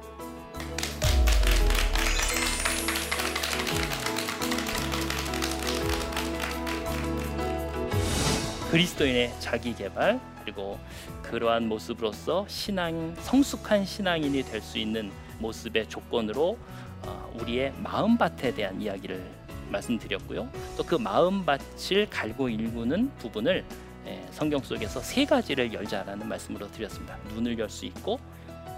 그리스도인의 8.71 9.34
자기 9.39 9.73
개발 9.73 10.19
그리고 10.43 10.80
그러한 11.23 11.67
모습으로서 11.67 12.45
신앙 12.47 13.15
성숙한 13.19 13.86
신앙인이 13.86 14.43
될 14.43 14.62
수 14.62 14.77
있는 14.77 15.12
모습의 15.39 15.88
조건으로 15.89 16.58
어, 17.06 17.32
우리의 17.39 17.73
마음밭에 17.77 18.53
대한 18.56 18.82
이야기를 18.82 19.23
말씀드렸고요. 19.69 20.49
또 20.77 20.84
그 20.84 20.95
마음밭을 20.95 22.10
갈고 22.10 22.49
일구는 22.49 23.12
부분을 23.19 23.63
예, 24.06 24.25
성경 24.32 24.62
속에서 24.62 25.01
세 25.01 25.25
가지를 25.25 25.73
열자라는 25.73 26.27
말씀으로 26.27 26.71
드렸습니다. 26.71 27.17
눈을 27.34 27.60
열 27.60 27.69
수 27.69 27.86
있고 27.86 28.19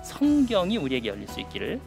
성경이 0.03 0.77
우리에게 0.77 1.09
열릴 1.09 1.27
수 1.27 1.39
있기를 1.39 1.79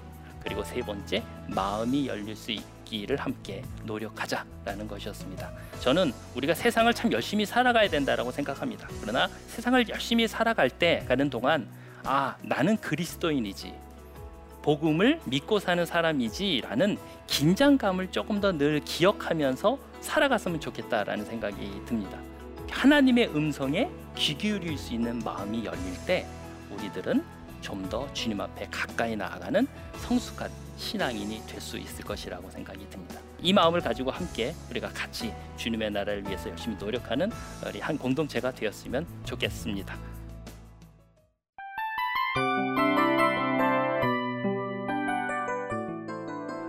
그리고 0.42 0.62
세 0.64 0.80
번째 0.80 1.22
마음이 1.48 2.06
열릴 2.06 2.34
수 2.36 2.50
있 2.52 2.62
기를 2.92 3.16
함께 3.16 3.62
노력하자라는 3.84 4.86
것이었습니다. 4.86 5.50
저는 5.80 6.12
우리가 6.36 6.52
세상을 6.54 6.92
참 6.92 7.10
열심히 7.12 7.46
살아가야 7.46 7.88
된다라고 7.88 8.30
생각합니다. 8.30 8.86
그러나 9.00 9.28
세상을 9.48 9.88
열심히 9.88 10.28
살아갈 10.28 10.68
때 10.68 11.04
가는 11.08 11.30
동안 11.30 11.68
아 12.04 12.36
나는 12.42 12.76
그리스도인이지 12.76 13.72
복음을 14.62 15.20
믿고 15.24 15.58
사는 15.58 15.84
사람이지라는 15.84 16.98
긴장감을 17.26 18.10
조금 18.12 18.40
더 18.40 18.52
늘 18.52 18.80
기억하면서 18.84 19.78
살아갔으면 20.00 20.60
좋겠다라는 20.60 21.24
생각이 21.24 21.80
듭니다. 21.86 22.18
하나님의 22.70 23.28
음성에 23.34 23.88
귀 24.16 24.36
기울일 24.36 24.76
수 24.78 24.92
있는 24.94 25.18
마음이 25.20 25.64
열릴 25.64 25.80
때 26.06 26.26
우리들은 26.70 27.24
좀 27.62 27.88
더 27.88 28.12
주님 28.12 28.40
앞에 28.40 28.66
가까이 28.70 29.14
나아가는 29.16 29.66
성숙한 29.98 30.50
신앙인이 30.76 31.42
될 31.46 31.60
수 31.60 31.78
있을 31.78 32.04
것이라고 32.04 32.50
생각이 32.50 32.88
듭니다. 32.90 33.20
이 33.40 33.52
마음을 33.52 33.80
가지고 33.80 34.10
함께 34.10 34.54
우리가 34.70 34.88
같이 34.90 35.32
주님의 35.56 35.90
나라를 35.92 36.26
위해서 36.26 36.50
열심히 36.50 36.76
노력하는 36.76 37.30
우리 37.66 37.80
한 37.80 37.96
공동체가 37.96 38.50
되었으면 38.52 39.06
좋겠습니다. 39.24 39.96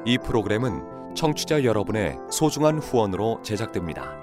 이 0.05 0.17
프로그램은 0.17 1.15
청취자 1.15 1.63
여러분의 1.63 2.17
소중한 2.31 2.79
후원으로 2.79 3.41
제작됩니다. 3.43 4.22